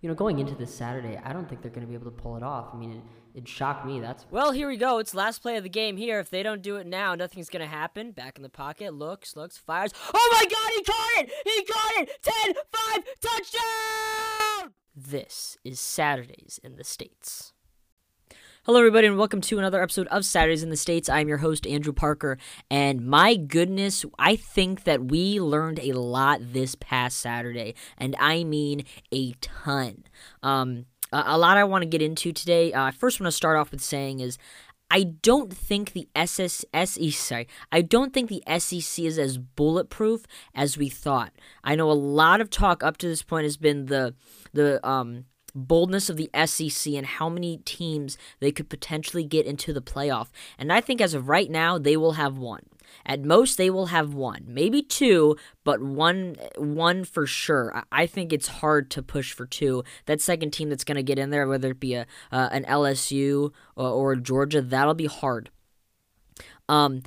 you 0.00 0.08
know, 0.08 0.14
going 0.14 0.38
into 0.38 0.54
this 0.54 0.72
Saturday, 0.72 1.20
I 1.24 1.32
don't 1.32 1.48
think 1.48 1.60
they're 1.60 1.70
going 1.70 1.86
to 1.86 1.88
be 1.88 1.94
able 1.94 2.10
to 2.10 2.16
pull 2.16 2.36
it 2.36 2.42
off. 2.42 2.68
I 2.72 2.76
mean, 2.76 2.92
it, 2.92 3.40
it 3.40 3.48
shocked 3.48 3.84
me. 3.84 3.98
That's 4.00 4.26
well. 4.30 4.52
Here 4.52 4.68
we 4.68 4.76
go. 4.76 4.98
It's 4.98 5.14
last 5.14 5.40
play 5.40 5.56
of 5.56 5.64
the 5.64 5.68
game. 5.68 5.96
Here, 5.96 6.20
if 6.20 6.30
they 6.30 6.42
don't 6.42 6.62
do 6.62 6.76
it 6.76 6.86
now, 6.86 7.14
nothing's 7.14 7.48
going 7.48 7.62
to 7.62 7.68
happen. 7.68 8.12
Back 8.12 8.36
in 8.36 8.42
the 8.42 8.48
pocket, 8.48 8.94
looks, 8.94 9.34
looks, 9.34 9.58
fires. 9.58 9.92
Oh 10.14 10.28
my 10.32 10.44
God! 10.48 10.70
He 10.76 10.84
caught 10.84 11.10
it! 11.16 11.30
He 11.44 11.64
caught 11.64 12.02
it! 12.02 12.22
10, 12.22 12.54
5, 12.94 13.04
touchdown! 13.20 14.74
This 14.94 15.56
is 15.64 15.80
Saturdays 15.80 16.60
in 16.62 16.76
the 16.76 16.84
States. 16.84 17.52
Hello, 18.68 18.80
everybody, 18.80 19.06
and 19.06 19.16
welcome 19.16 19.40
to 19.40 19.58
another 19.58 19.82
episode 19.82 20.06
of 20.08 20.26
Saturdays 20.26 20.62
in 20.62 20.68
the 20.68 20.76
States. 20.76 21.08
I'm 21.08 21.26
your 21.26 21.38
host, 21.38 21.66
Andrew 21.66 21.94
Parker, 21.94 22.36
and 22.70 23.00
my 23.06 23.34
goodness, 23.34 24.04
I 24.18 24.36
think 24.36 24.84
that 24.84 25.04
we 25.04 25.40
learned 25.40 25.78
a 25.78 25.94
lot 25.94 26.40
this 26.42 26.74
past 26.74 27.16
Saturday, 27.16 27.74
and 27.96 28.14
I 28.20 28.44
mean 28.44 28.84
a 29.10 29.32
ton. 29.40 30.04
Um, 30.42 30.84
a 31.10 31.38
lot 31.38 31.56
I 31.56 31.64
want 31.64 31.80
to 31.80 31.88
get 31.88 32.02
into 32.02 32.30
today. 32.30 32.74
Uh, 32.74 32.82
I 32.82 32.90
first 32.90 33.18
want 33.18 33.28
to 33.28 33.34
start 33.34 33.56
off 33.56 33.70
with 33.70 33.80
saying 33.80 34.20
is 34.20 34.36
I 34.90 35.02
don't 35.22 35.50
think 35.50 35.94
the 35.94 36.06
SS, 36.14 36.66
SEC, 36.84 37.12
sorry, 37.12 37.48
I 37.72 37.80
don't 37.80 38.12
think 38.12 38.28
the 38.28 38.42
SEC 38.58 39.02
is 39.02 39.18
as 39.18 39.38
bulletproof 39.38 40.26
as 40.54 40.76
we 40.76 40.90
thought. 40.90 41.32
I 41.64 41.74
know 41.74 41.90
a 41.90 41.92
lot 41.92 42.42
of 42.42 42.50
talk 42.50 42.82
up 42.82 42.98
to 42.98 43.08
this 43.08 43.22
point 43.22 43.44
has 43.44 43.56
been 43.56 43.86
the 43.86 44.14
the 44.52 44.86
um 44.86 45.24
boldness 45.54 46.10
of 46.10 46.16
the 46.16 46.30
SEC 46.46 46.92
and 46.94 47.06
how 47.06 47.28
many 47.28 47.58
teams 47.58 48.18
they 48.40 48.52
could 48.52 48.68
potentially 48.68 49.24
get 49.24 49.46
into 49.46 49.72
the 49.72 49.82
playoff. 49.82 50.28
And 50.58 50.72
I 50.72 50.80
think 50.80 51.00
as 51.00 51.14
of 51.14 51.28
right 51.28 51.50
now, 51.50 51.78
they 51.78 51.96
will 51.96 52.12
have 52.12 52.38
one. 52.38 52.62
At 53.04 53.22
most, 53.22 53.56
they 53.58 53.70
will 53.70 53.86
have 53.86 54.14
one, 54.14 54.44
maybe 54.46 54.82
two, 54.82 55.36
but 55.64 55.82
one, 55.82 56.36
one 56.56 57.04
for 57.04 57.26
sure. 57.26 57.82
I 57.92 58.06
think 58.06 58.32
it's 58.32 58.48
hard 58.48 58.90
to 58.92 59.02
push 59.02 59.32
for 59.32 59.46
two. 59.46 59.84
That 60.06 60.20
second 60.20 60.52
team 60.52 60.70
that's 60.70 60.84
going 60.84 60.96
to 60.96 61.02
get 61.02 61.18
in 61.18 61.30
there, 61.30 61.46
whether 61.46 61.70
it 61.72 61.80
be 61.80 61.94
a 61.94 62.06
uh, 62.32 62.48
an 62.50 62.64
LSU 62.64 63.52
or, 63.76 63.88
or 63.88 64.16
Georgia, 64.16 64.62
that'll 64.62 64.94
be 64.94 65.06
hard. 65.06 65.50
Um, 66.68 67.02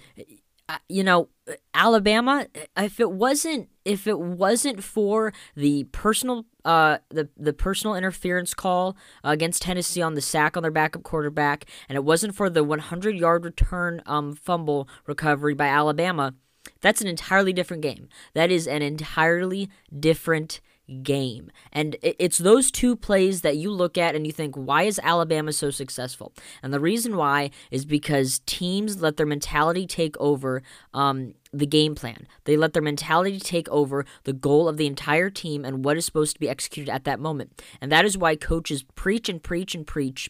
you 0.88 1.04
know, 1.04 1.30
Alabama. 1.74 2.48
If 2.78 3.00
it 3.00 3.12
wasn't 3.12 3.70
if 3.84 4.06
it 4.06 4.20
wasn't 4.20 4.84
for 4.84 5.34
the 5.56 5.86
personal 5.86 6.46
uh 6.64 7.00
the 7.10 7.30
the 7.38 7.54
personal 7.54 7.96
interference 7.96 8.54
call 8.54 8.96
against 9.24 9.64
Tennessee 9.64 10.02
on 10.02 10.14
the 10.14 10.22
sack 10.22 10.56
on 10.56 10.64
their 10.64 10.72
backup 10.72 11.04
quarterback, 11.04 11.66
and 11.90 11.96
it 11.96 12.04
wasn't 12.04 12.36
for 12.36 12.50
the 12.50 12.64
100 12.64 13.16
yard 13.16 13.46
return 13.46 14.02
um 14.06 14.34
fumble 14.34 14.88
recovery 15.08 15.54
by 15.54 15.68
Alabama, 15.68 16.34
that's 16.82 17.02
an 17.02 17.08
entirely 17.08 17.54
different 17.54 17.84
game. 17.84 18.10
That 18.34 18.52
is 18.52 18.68
an 18.68 18.82
entirely 18.82 19.70
different 19.98 20.62
game. 20.92 21.52
And 21.72 21.96
it's 22.02 22.38
those 22.38 22.72
two 22.72 22.96
plays 22.96 23.42
that 23.42 23.58
you 23.58 23.72
look 23.72 23.98
at 23.98 24.16
and 24.16 24.26
you 24.26 24.34
think, 24.34 24.56
why 24.56 24.84
is 24.84 25.00
Alabama 25.04 25.54
so 25.54 25.70
successful? 25.70 26.34
And 26.62 26.74
the 26.74 26.80
reason 26.80 27.18
why 27.18 27.52
is 27.72 27.86
because 27.86 28.42
teams 28.46 29.02
let 29.02 29.18
their 29.18 29.26
mentality 29.26 29.88
take 29.88 30.16
over 30.20 30.62
um, 30.94 31.34
the 31.52 31.66
game 31.66 31.96
plan. 31.96 32.28
They 32.46 32.58
let 32.58 32.74
their 32.74 32.82
mentality 32.82 33.40
take 33.40 33.68
over 33.70 34.06
the 34.24 34.34
goal 34.34 34.68
of 34.68 34.78
the 34.78 34.88
entire 34.88 35.30
team 35.30 35.66
and 35.66 35.84
what 35.84 35.98
is 35.98 36.06
supposed 36.06 36.34
to 36.36 36.40
be 36.40 36.50
executed 36.50 36.92
at 36.92 37.04
that 37.06 37.20
moment. 37.20 37.62
And 37.82 37.92
that 37.92 38.06
is 38.06 38.18
why 38.18 38.36
coaches 38.36 38.84
preach 38.96 39.30
and 39.30 39.42
preach 39.42 39.76
and 39.76 39.86
preach 39.86 40.30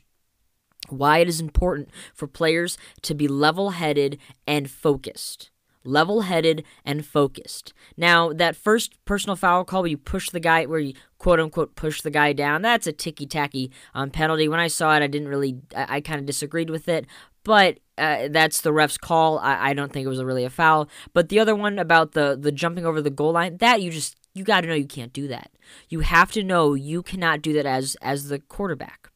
why 0.89 1.20
it 1.20 1.30
is 1.30 1.39
important 1.39 1.89
for 2.14 2.28
players 2.28 2.78
to 3.04 3.14
be 3.14 3.28
level 3.28 3.72
headed 3.72 4.17
and 4.48 4.70
focused 4.70 5.51
level 5.84 6.22
headed, 6.22 6.64
and 6.86 7.06
focused. 7.06 7.74
Now, 7.98 8.34
that 8.34 8.56
first 8.56 9.04
personal 9.06 9.36
foul 9.36 9.66
call 9.66 9.82
where 9.82 9.90
you 9.90 9.98
push 9.98 10.30
the 10.30 10.40
guy, 10.40 10.66
where 10.66 10.80
you 10.80 10.94
quote 11.18 11.40
unquote 11.40 11.76
push 11.76 12.02
the 12.02 12.12
guy 12.12 12.34
down, 12.34 12.62
that's 12.62 12.88
a 12.88 12.92
ticky 12.92 13.26
tacky 13.26 13.72
um, 13.94 14.10
penalty. 14.10 14.48
When 14.48 14.60
I 14.60 14.68
saw 14.68 14.96
it, 14.96 15.04
I 15.04 15.08
didn't 15.08 15.28
really, 15.28 15.60
I, 15.76 15.98
I 15.98 16.02
kind 16.02 16.20
of 16.20 16.26
disagreed 16.26 16.70
with 16.70 16.88
it, 16.88 17.06
but 17.44 17.80
uh, 17.98 18.28
that's 18.30 18.62
the 18.62 18.73
ref's 18.73 18.98
call. 18.98 19.40
I, 19.40 19.70
I 19.70 19.73
don't 19.73 19.92
think 19.92 20.06
it 20.06 20.10
was 20.10 20.20
a 20.20 20.26
really 20.26 20.45
a 20.45 20.50
foul. 20.50 20.89
But 21.14 21.30
the 21.30 21.39
other 21.39 21.55
one 21.55 21.80
about 21.80 22.14
the 22.14 22.38
the 22.39 22.52
jumping 22.52 22.86
over 22.86 23.02
the 23.02 23.10
goal 23.10 23.34
line, 23.34 23.58
that 23.58 23.82
you 23.82 23.92
just 23.92 24.16
you 24.34 24.44
got 24.44 24.61
to 24.61 24.67
know 24.67 24.73
you 24.73 24.88
can't 24.88 25.14
do 25.14 25.28
that. 25.28 25.52
You 25.89 26.00
have 26.02 26.32
to 26.34 26.44
know 26.44 26.73
you 26.73 27.04
cannot 27.04 27.42
do 27.42 27.54
that 27.54 27.66
as 27.66 27.95
as 28.02 28.30
the 28.30 28.39
quarterback. 28.39 29.11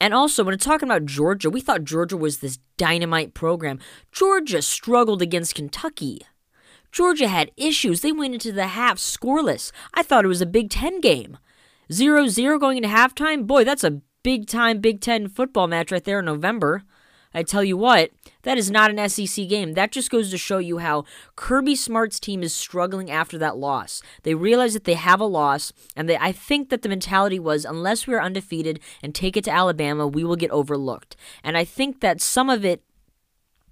And 0.00 0.12
also, 0.14 0.44
when 0.44 0.54
it's 0.54 0.64
talking 0.64 0.88
about 0.88 1.06
Georgia, 1.06 1.50
we 1.50 1.60
thought 1.60 1.84
Georgia 1.84 2.16
was 2.16 2.38
this 2.38 2.58
dynamite 2.76 3.34
program. 3.34 3.78
Georgia 4.10 4.62
struggled 4.62 5.22
against 5.22 5.54
Kentucky. 5.54 6.22
Georgia 6.90 7.28
had 7.28 7.50
issues. 7.56 8.00
They 8.00 8.12
went 8.12 8.34
into 8.34 8.52
the 8.52 8.68
half 8.68 8.98
scoreless. 8.98 9.72
I 9.94 10.02
thought 10.02 10.24
it 10.24 10.28
was 10.28 10.42
a 10.42 10.46
Big 10.46 10.70
Ten 10.70 11.00
game. 11.00 11.38
0 11.90 12.28
0 12.28 12.58
going 12.58 12.76
into 12.76 12.88
halftime? 12.88 13.46
Boy, 13.46 13.64
that's 13.64 13.84
a 13.84 14.00
big 14.22 14.46
time 14.46 14.80
Big 14.80 15.00
Ten 15.00 15.28
football 15.28 15.66
match 15.66 15.90
right 15.90 16.04
there 16.04 16.20
in 16.20 16.26
November. 16.26 16.82
I 17.34 17.42
tell 17.42 17.64
you 17.64 17.76
what, 17.76 18.10
that 18.42 18.58
is 18.58 18.70
not 18.70 18.90
an 18.90 19.08
SEC 19.08 19.48
game. 19.48 19.74
That 19.74 19.92
just 19.92 20.10
goes 20.10 20.30
to 20.30 20.38
show 20.38 20.58
you 20.58 20.78
how 20.78 21.04
Kirby 21.36 21.76
Smart's 21.76 22.20
team 22.20 22.42
is 22.42 22.54
struggling 22.54 23.10
after 23.10 23.38
that 23.38 23.56
loss. 23.56 24.02
They 24.22 24.34
realize 24.34 24.74
that 24.74 24.84
they 24.84 24.94
have 24.94 25.20
a 25.20 25.24
loss, 25.24 25.72
and 25.96 26.08
they, 26.08 26.16
I 26.16 26.32
think 26.32 26.68
that 26.70 26.82
the 26.82 26.88
mentality 26.88 27.38
was 27.38 27.64
unless 27.64 28.06
we 28.06 28.14
are 28.14 28.22
undefeated 28.22 28.80
and 29.02 29.14
take 29.14 29.36
it 29.36 29.44
to 29.44 29.50
Alabama, 29.50 30.06
we 30.06 30.24
will 30.24 30.36
get 30.36 30.50
overlooked. 30.50 31.16
And 31.42 31.56
I 31.56 31.64
think 31.64 32.00
that 32.00 32.20
some 32.20 32.50
of 32.50 32.64
it 32.64 32.82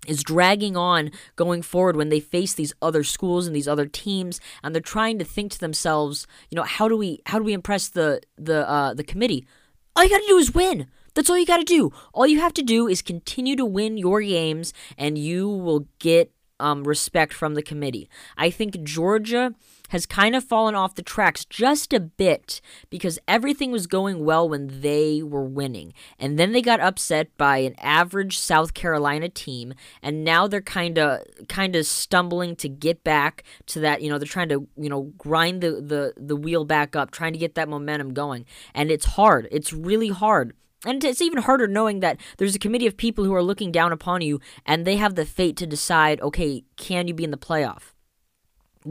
is 0.06 0.22
dragging 0.22 0.76
on 0.76 1.10
going 1.36 1.62
forward 1.62 1.96
when 1.96 2.08
they 2.08 2.20
face 2.20 2.54
these 2.54 2.72
other 2.80 3.04
schools 3.04 3.46
and 3.46 3.54
these 3.54 3.68
other 3.68 3.86
teams 3.86 4.40
and 4.62 4.74
they're 4.74 4.80
trying 4.80 5.18
to 5.18 5.24
think 5.24 5.52
to 5.52 5.60
themselves 5.60 6.26
you 6.48 6.56
know 6.56 6.62
how 6.62 6.88
do 6.88 6.96
we 6.96 7.20
how 7.26 7.38
do 7.38 7.44
we 7.44 7.52
impress 7.52 7.88
the 7.88 8.20
the 8.38 8.68
uh, 8.68 8.94
the 8.94 9.04
committee 9.04 9.46
all 9.94 10.02
you 10.02 10.10
got 10.10 10.18
to 10.18 10.26
do 10.26 10.38
is 10.38 10.54
win 10.54 10.86
that's 11.14 11.30
all 11.30 11.38
you 11.38 11.46
got 11.46 11.58
to 11.58 11.64
do. 11.64 11.92
All 12.12 12.26
you 12.26 12.40
have 12.40 12.54
to 12.54 12.62
do 12.62 12.88
is 12.88 13.02
continue 13.02 13.56
to 13.56 13.64
win 13.64 13.96
your 13.96 14.20
games, 14.20 14.72
and 14.96 15.18
you 15.18 15.48
will 15.48 15.86
get 15.98 16.32
um, 16.60 16.84
respect 16.84 17.32
from 17.32 17.54
the 17.54 17.62
committee. 17.62 18.08
I 18.36 18.50
think 18.50 18.82
Georgia 18.82 19.54
has 19.88 20.06
kind 20.06 20.36
of 20.36 20.44
fallen 20.44 20.74
off 20.76 20.94
the 20.94 21.02
tracks 21.02 21.44
just 21.44 21.92
a 21.92 21.98
bit 21.98 22.60
because 22.90 23.18
everything 23.26 23.72
was 23.72 23.88
going 23.88 24.24
well 24.24 24.48
when 24.48 24.82
they 24.82 25.20
were 25.22 25.44
winning. 25.44 25.92
And 26.18 26.38
then 26.38 26.52
they 26.52 26.62
got 26.62 26.80
upset 26.80 27.36
by 27.36 27.58
an 27.58 27.74
average 27.80 28.38
South 28.38 28.72
Carolina 28.72 29.28
team 29.28 29.74
and 30.00 30.24
now 30.24 30.46
they're 30.46 30.60
kind 30.60 30.98
of 30.98 31.20
kind 31.48 31.74
of 31.74 31.86
stumbling 31.86 32.54
to 32.56 32.68
get 32.68 33.02
back 33.02 33.42
to 33.66 33.80
that, 33.80 34.02
you 34.02 34.10
know, 34.10 34.18
they're 34.18 34.26
trying 34.26 34.50
to, 34.50 34.68
you 34.76 34.88
know, 34.88 35.12
grind 35.18 35.60
the 35.60 35.72
the 35.72 36.12
the 36.16 36.36
wheel 36.36 36.64
back 36.64 36.94
up, 36.94 37.10
trying 37.10 37.32
to 37.32 37.38
get 37.38 37.56
that 37.56 37.68
momentum 37.68 38.14
going. 38.14 38.44
And 38.74 38.90
it's 38.90 39.06
hard. 39.06 39.48
It's 39.50 39.72
really 39.72 40.08
hard 40.08 40.54
and 40.84 41.04
it's 41.04 41.20
even 41.20 41.42
harder 41.42 41.68
knowing 41.68 42.00
that 42.00 42.18
there's 42.38 42.54
a 42.54 42.58
committee 42.58 42.86
of 42.86 42.96
people 42.96 43.24
who 43.24 43.34
are 43.34 43.42
looking 43.42 43.70
down 43.70 43.92
upon 43.92 44.22
you 44.22 44.40
and 44.64 44.86
they 44.86 44.96
have 44.96 45.14
the 45.14 45.26
fate 45.26 45.56
to 45.58 45.66
decide, 45.66 46.20
okay, 46.20 46.64
can 46.76 47.06
you 47.06 47.14
be 47.14 47.24
in 47.24 47.30
the 47.30 47.36
playoff? 47.36 47.92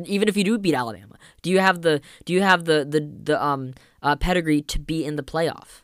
Even 0.06 0.28
if 0.28 0.38
you 0.38 0.44
do 0.44 0.58
beat 0.60 0.76
Alabama, 0.76 1.16
do 1.42 1.50
you 1.50 1.60
have 1.60 1.82
the 1.82 2.00
do 2.24 2.32
you 2.32 2.44
have 2.44 2.66
the 2.66 2.86
the 2.88 3.00
the 3.24 3.44
um 3.44 3.74
uh, 4.04 4.16
pedigree 4.16 4.62
to 4.62 4.80
be 4.80 5.04
in 5.04 5.16
the 5.16 5.24
playoff? 5.24 5.82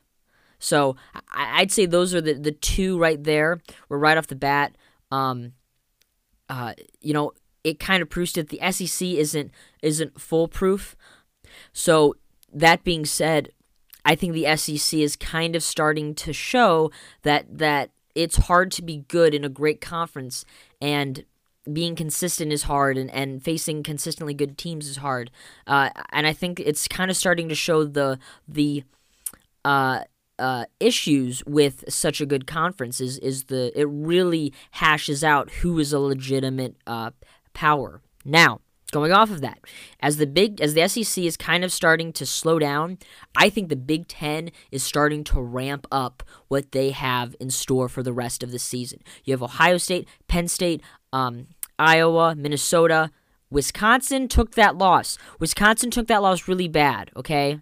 So 0.59 0.95
I, 1.31 1.61
would 1.61 1.71
say 1.71 1.87
those 1.87 2.13
are 2.13 2.21
the 2.21 2.35
the 2.35 2.51
two 2.51 2.99
right 2.99 3.21
there. 3.23 3.61
Where 3.87 3.99
right 3.99 4.15
off 4.15 4.27
the 4.27 4.35
bat, 4.35 4.75
um, 5.09 5.53
uh, 6.49 6.73
you 7.01 7.13
know, 7.13 7.31
it 7.63 7.79
kind 7.79 8.03
of 8.03 8.09
proves 8.09 8.33
that 8.33 8.49
the 8.49 8.59
SEC 8.71 9.07
isn't 9.07 9.51
isn't 9.81 10.21
foolproof. 10.21 10.95
So 11.73 12.15
that 12.53 12.83
being 12.83 13.05
said, 13.05 13.49
I 14.05 14.15
think 14.15 14.33
the 14.33 14.55
SEC 14.55 14.99
is 14.99 15.15
kind 15.15 15.55
of 15.55 15.63
starting 15.63 16.15
to 16.15 16.31
show 16.31 16.91
that 17.23 17.57
that 17.57 17.89
it's 18.13 18.37
hard 18.37 18.71
to 18.71 18.81
be 18.81 19.03
good 19.07 19.33
in 19.33 19.43
a 19.43 19.49
great 19.49 19.81
conference 19.81 20.45
and 20.79 21.25
being 21.71 21.95
consistent 21.95 22.53
is 22.53 22.63
hard 22.63 22.97
and, 22.97 23.09
and 23.11 23.43
facing 23.43 23.83
consistently 23.83 24.33
good 24.33 24.57
teams 24.57 24.87
is 24.87 24.97
hard. 24.97 25.31
Uh, 25.65 25.89
and 26.11 26.27
I 26.27 26.33
think 26.33 26.59
it's 26.59 26.87
kind 26.87 27.09
of 27.09 27.17
starting 27.17 27.49
to 27.49 27.55
show 27.55 27.83
the 27.83 28.19
the 28.47 28.83
uh, 29.65 30.01
uh, 30.37 30.65
issues 30.79 31.43
with 31.45 31.83
such 31.89 32.21
a 32.21 32.25
good 32.25 32.45
conference 32.45 33.01
is, 33.01 33.17
is 33.19 33.45
the 33.45 33.71
it 33.79 33.87
really 33.89 34.53
hashes 34.71 35.23
out 35.23 35.49
who 35.49 35.79
is 35.79 35.91
a 35.91 35.99
legitimate 35.99 36.75
uh, 36.85 37.11
power. 37.53 38.01
Now, 38.23 38.59
Going 38.95 39.11
off 39.11 39.29
of 39.29 39.41
that, 39.41 39.59
as 39.99 40.15
the 40.15 40.25
big 40.25 40.61
as 40.61 40.73
the 40.73 40.87
SEC 40.87 41.21
is 41.21 41.35
kind 41.35 41.65
of 41.65 41.73
starting 41.73 42.13
to 42.13 42.25
slow 42.25 42.59
down, 42.59 42.97
I 43.35 43.49
think 43.49 43.67
the 43.67 43.75
Big 43.75 44.07
10 44.07 44.51
is 44.71 44.83
starting 44.83 45.25
to 45.25 45.41
ramp 45.41 45.85
up 45.91 46.23
what 46.47 46.71
they 46.71 46.91
have 46.91 47.35
in 47.41 47.49
store 47.49 47.89
for 47.89 48.01
the 48.01 48.13
rest 48.13 48.41
of 48.41 48.51
the 48.51 48.57
season. 48.57 49.01
You 49.25 49.33
have 49.33 49.43
Ohio 49.43 49.77
State, 49.79 50.07
Penn 50.29 50.47
State, 50.47 50.81
um, 51.11 51.47
Iowa, 51.77 52.35
Minnesota, 52.37 53.11
Wisconsin 53.49 54.29
took 54.29 54.51
that 54.51 54.77
loss. 54.77 55.17
Wisconsin 55.41 55.91
took 55.91 56.07
that 56.07 56.21
loss 56.21 56.47
really 56.47 56.69
bad, 56.69 57.11
okay? 57.17 57.59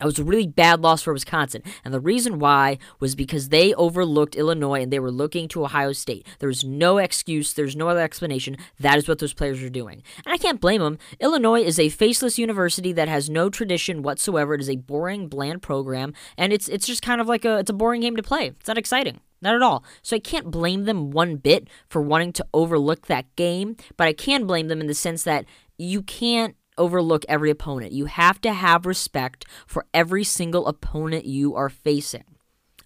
It 0.00 0.04
was 0.04 0.18
a 0.18 0.24
really 0.24 0.46
bad 0.46 0.80
loss 0.80 1.02
for 1.02 1.12
Wisconsin. 1.12 1.62
And 1.84 1.92
the 1.92 2.00
reason 2.00 2.38
why 2.38 2.78
was 2.98 3.14
because 3.14 3.48
they 3.48 3.74
overlooked 3.74 4.36
Illinois 4.36 4.82
and 4.82 4.92
they 4.92 4.98
were 4.98 5.10
looking 5.10 5.48
to 5.48 5.64
Ohio 5.64 5.92
State. 5.92 6.26
There's 6.38 6.64
no 6.64 6.98
excuse, 6.98 7.52
there's 7.52 7.76
no 7.76 7.88
other 7.88 8.00
explanation. 8.00 8.56
That 8.78 8.98
is 8.98 9.08
what 9.08 9.18
those 9.18 9.34
players 9.34 9.62
are 9.62 9.68
doing. 9.68 10.02
And 10.24 10.32
I 10.32 10.38
can't 10.38 10.60
blame 10.60 10.80
them. 10.80 10.98
Illinois 11.20 11.60
is 11.60 11.78
a 11.78 11.88
faceless 11.88 12.38
university 12.38 12.92
that 12.92 13.08
has 13.08 13.28
no 13.28 13.50
tradition 13.50 14.02
whatsoever. 14.02 14.54
It 14.54 14.60
is 14.60 14.70
a 14.70 14.76
boring, 14.76 15.28
bland 15.28 15.62
program, 15.62 16.14
and 16.36 16.52
it's 16.52 16.68
it's 16.68 16.86
just 16.86 17.02
kind 17.02 17.20
of 17.20 17.28
like 17.28 17.44
a 17.44 17.58
it's 17.58 17.70
a 17.70 17.74
boring 17.74 18.00
game 18.00 18.16
to 18.16 18.22
play. 18.22 18.48
It's 18.48 18.68
not 18.68 18.78
exciting. 18.78 19.20
Not 19.42 19.54
at 19.54 19.62
all. 19.62 19.84
So 20.02 20.16
I 20.16 20.18
can't 20.18 20.50
blame 20.50 20.84
them 20.84 21.10
one 21.10 21.36
bit 21.36 21.68
for 21.88 22.02
wanting 22.02 22.32
to 22.34 22.46
overlook 22.52 23.06
that 23.06 23.34
game, 23.36 23.76
but 23.96 24.06
I 24.06 24.12
can 24.12 24.46
blame 24.46 24.68
them 24.68 24.80
in 24.80 24.86
the 24.86 24.94
sense 24.94 25.22
that 25.24 25.46
you 25.78 26.02
can't 26.02 26.56
overlook 26.78 27.24
every 27.28 27.50
opponent. 27.50 27.92
You 27.92 28.06
have 28.06 28.40
to 28.42 28.52
have 28.52 28.86
respect 28.86 29.44
for 29.66 29.86
every 29.92 30.24
single 30.24 30.66
opponent 30.66 31.26
you 31.26 31.54
are 31.54 31.68
facing. 31.68 32.24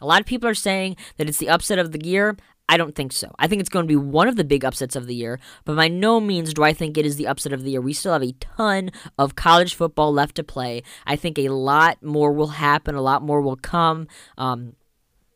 A 0.01 0.07
lot 0.07 0.21
of 0.21 0.27
people 0.27 0.49
are 0.49 0.55
saying 0.55 0.97
that 1.17 1.29
it's 1.29 1.39
the 1.39 1.49
upset 1.49 1.79
of 1.79 1.93
the 1.93 2.05
year. 2.05 2.37
I 2.69 2.77
don't 2.77 2.95
think 2.95 3.13
so. 3.13 3.31
I 3.39 3.47
think 3.47 3.61
it's 3.61 3.69
going 3.69 3.85
to 3.85 3.89
be 3.89 3.97
one 3.97 4.27
of 4.27 4.37
the 4.37 4.45
big 4.45 4.65
upsets 4.65 4.97
of 4.97 5.07
the 5.07 5.15
year, 5.15 5.39
but 5.65 5.77
by 5.77 5.89
no 5.89 6.19
means 6.19 6.55
do 6.55 6.63
I 6.63 6.73
think 6.73 6.97
it 6.97 7.05
is 7.05 7.17
the 7.17 7.27
upset 7.27 7.53
of 7.53 7.63
the 7.63 7.73
year. 7.73 7.81
We 7.81 7.93
still 7.93 8.15
have 8.15 8.23
a 8.23 8.33
ton 8.33 8.91
of 9.19 9.37
college 9.37 9.75
football 9.75 10.13
left 10.13 10.37
to 10.37 10.45
play. 10.45 10.83
I 11.07 11.17
think 11.17 11.39
a 11.39 11.49
lot 11.51 12.03
more 12.03 12.33
will 12.33 12.49
happen, 12.49 12.95
a 12.95 13.03
lot 13.03 13.23
more 13.23 13.43
will 13.43 13.57
come. 13.57 14.09
Um, 14.39 14.77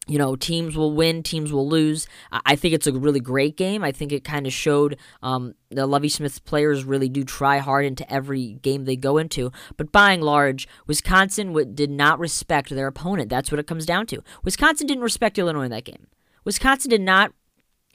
you 0.08 0.18
know, 0.18 0.34
teams 0.34 0.76
will 0.76 0.94
win, 0.94 1.22
teams 1.22 1.52
will 1.52 1.68
lose. 1.68 2.08
I 2.32 2.56
think 2.56 2.74
it's 2.74 2.86
a 2.86 2.92
really 2.92 3.20
great 3.20 3.56
game. 3.56 3.84
I 3.84 3.92
think 3.92 4.10
it 4.10 4.24
kind 4.24 4.46
of 4.46 4.52
showed 4.52 4.96
um, 5.22 5.54
the 5.70 5.86
Lovie 5.86 6.08
Smith 6.08 6.44
players 6.44 6.84
really 6.84 7.08
do 7.08 7.24
try 7.24 7.58
hard 7.58 7.84
into 7.84 8.10
every 8.10 8.54
game 8.54 8.84
they 8.84 8.96
go 8.96 9.18
into. 9.18 9.52
But 9.76 9.92
by 9.92 10.12
and 10.12 10.24
large, 10.24 10.66
Wisconsin 10.86 11.74
did 11.74 11.90
not 11.90 12.18
respect 12.18 12.70
their 12.70 12.86
opponent. 12.86 13.28
That's 13.28 13.52
what 13.52 13.60
it 13.60 13.66
comes 13.66 13.84
down 13.84 14.06
to. 14.06 14.22
Wisconsin 14.42 14.86
didn't 14.86 15.04
respect 15.04 15.38
Illinois 15.38 15.64
in 15.64 15.70
that 15.70 15.84
game. 15.84 16.06
Wisconsin 16.44 16.90
did 16.90 17.02
not 17.02 17.32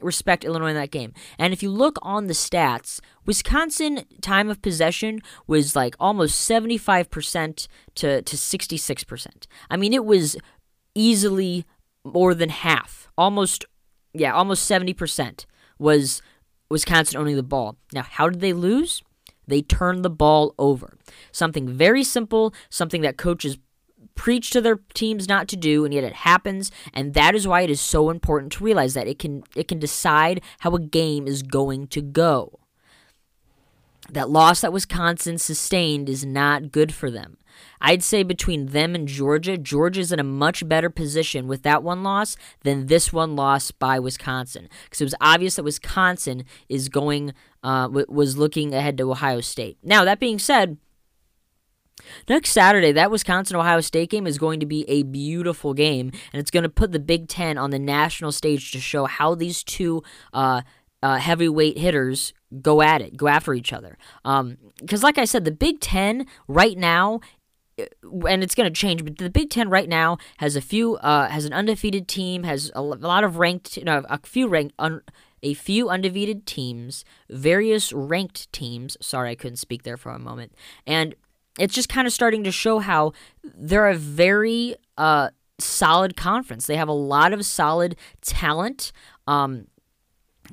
respect 0.00 0.44
Illinois 0.44 0.68
in 0.68 0.76
that 0.76 0.90
game. 0.90 1.12
And 1.38 1.52
if 1.52 1.62
you 1.62 1.70
look 1.70 1.98
on 2.02 2.26
the 2.26 2.34
stats, 2.34 3.00
Wisconsin 3.26 4.04
time 4.20 4.50
of 4.50 4.62
possession 4.62 5.20
was 5.46 5.74
like 5.74 5.96
almost 5.98 6.48
75% 6.48 7.68
to, 7.96 8.22
to 8.22 8.36
66%. 8.36 9.46
I 9.70 9.76
mean, 9.76 9.92
it 9.92 10.04
was 10.04 10.36
easily 10.94 11.64
more 12.04 12.34
than 12.34 12.50
half, 12.50 13.08
almost 13.16 13.64
yeah, 14.12 14.32
almost 14.32 14.70
70% 14.70 15.44
was 15.78 16.22
Wisconsin 16.70 17.18
owning 17.18 17.36
the 17.36 17.42
ball. 17.42 17.76
Now, 17.92 18.02
how 18.02 18.28
did 18.28 18.40
they 18.40 18.52
lose? 18.52 19.02
They 19.46 19.60
turned 19.60 20.04
the 20.04 20.10
ball 20.10 20.54
over. 20.58 20.96
Something 21.32 21.68
very 21.68 22.04
simple, 22.04 22.54
something 22.70 23.02
that 23.02 23.18
coaches 23.18 23.58
preach 24.14 24.50
to 24.50 24.60
their 24.60 24.78
teams 24.94 25.28
not 25.28 25.48
to 25.48 25.56
do 25.56 25.84
and 25.84 25.92
yet 25.92 26.04
it 26.04 26.12
happens 26.12 26.70
and 26.92 27.14
that 27.14 27.34
is 27.34 27.48
why 27.48 27.62
it 27.62 27.70
is 27.70 27.80
so 27.80 28.10
important 28.10 28.52
to 28.52 28.62
realize 28.62 28.94
that 28.94 29.08
it 29.08 29.18
can 29.18 29.42
it 29.56 29.66
can 29.66 29.80
decide 29.80 30.40
how 30.60 30.72
a 30.74 30.80
game 30.80 31.26
is 31.26 31.42
going 31.42 31.88
to 31.88 32.00
go. 32.00 32.60
That 34.10 34.30
loss 34.30 34.60
that 34.60 34.72
Wisconsin 34.72 35.38
sustained 35.38 36.08
is 36.08 36.24
not 36.24 36.70
good 36.70 36.92
for 36.92 37.10
them. 37.10 37.38
I'd 37.80 38.02
say 38.02 38.22
between 38.22 38.66
them 38.66 38.94
and 38.94 39.06
Georgia, 39.06 39.56
Georgia's 39.56 40.12
in 40.12 40.18
a 40.18 40.24
much 40.24 40.66
better 40.68 40.90
position 40.90 41.46
with 41.46 41.62
that 41.62 41.82
one 41.82 42.02
loss 42.02 42.36
than 42.62 42.86
this 42.86 43.12
one 43.12 43.36
loss 43.36 43.70
by 43.70 43.98
Wisconsin, 43.98 44.68
because 44.84 45.00
it 45.00 45.04
was 45.04 45.14
obvious 45.20 45.56
that 45.56 45.64
Wisconsin 45.64 46.44
is 46.68 46.88
going 46.88 47.32
uh, 47.62 47.88
was 47.90 48.36
looking 48.36 48.74
ahead 48.74 48.98
to 48.98 49.10
Ohio 49.10 49.40
State. 49.40 49.78
Now 49.82 50.04
that 50.04 50.20
being 50.20 50.38
said. 50.38 50.78
Next 52.28 52.50
Saturday, 52.50 52.90
that 52.92 53.10
Wisconsin 53.10 53.56
Ohio 53.56 53.80
State 53.80 54.10
game 54.10 54.26
is 54.26 54.36
going 54.36 54.58
to 54.60 54.66
be 54.66 54.84
a 54.90 55.04
beautiful 55.04 55.74
game, 55.74 56.10
and 56.32 56.40
it's 56.40 56.50
going 56.50 56.64
to 56.64 56.68
put 56.68 56.90
the 56.90 56.98
Big 56.98 57.28
Ten 57.28 57.56
on 57.56 57.70
the 57.70 57.78
national 57.78 58.32
stage 58.32 58.72
to 58.72 58.80
show 58.80 59.04
how 59.06 59.36
these 59.36 59.62
two 59.62 60.02
uh, 60.34 60.62
uh, 61.02 61.18
heavyweight 61.18 61.78
hitters 61.78 62.34
go 62.60 62.82
at 62.82 63.00
it, 63.00 63.16
go 63.16 63.28
after 63.28 63.54
each 63.54 63.72
other. 63.72 63.98
Because, 64.22 65.02
um, 65.02 65.02
like 65.02 65.18
I 65.18 65.24
said, 65.24 65.44
the 65.44 65.50
Big 65.52 65.80
Ten 65.80 66.26
right 66.48 66.76
now 66.76 67.20
and 67.76 68.42
it's 68.42 68.54
going 68.54 68.72
to 68.72 68.80
change. 68.80 69.04
But 69.04 69.18
the 69.18 69.30
Big 69.30 69.50
Ten 69.50 69.68
right 69.68 69.88
now 69.88 70.18
has 70.38 70.56
a 70.56 70.60
few, 70.60 70.96
uh, 70.96 71.28
has 71.28 71.44
an 71.44 71.52
undefeated 71.52 72.08
team, 72.08 72.44
has 72.44 72.70
a, 72.74 72.82
lot 72.82 73.24
of 73.24 73.38
ranked, 73.38 73.76
you 73.76 73.84
know, 73.84 74.04
a 74.08 74.18
few 74.24 74.48
ranked, 74.48 74.74
un, 74.78 75.02
a 75.42 75.54
few 75.54 75.88
undefeated 75.88 76.46
teams, 76.46 77.04
various 77.28 77.92
ranked 77.92 78.50
teams. 78.52 78.96
Sorry, 79.00 79.30
I 79.30 79.34
couldn't 79.34 79.56
speak 79.56 79.82
there 79.82 79.96
for 79.96 80.12
a 80.12 80.18
moment, 80.18 80.52
and 80.86 81.14
it's 81.58 81.74
just 81.74 81.88
kind 81.88 82.06
of 82.06 82.12
starting 82.12 82.44
to 82.44 82.50
show 82.50 82.78
how 82.78 83.12
they're 83.42 83.88
a 83.88 83.96
very 83.96 84.76
uh, 84.96 85.30
solid 85.58 86.16
conference. 86.16 86.66
They 86.66 86.76
have 86.76 86.88
a 86.88 86.92
lot 86.92 87.32
of 87.32 87.44
solid 87.44 87.96
talent. 88.22 88.92
Um, 89.26 89.66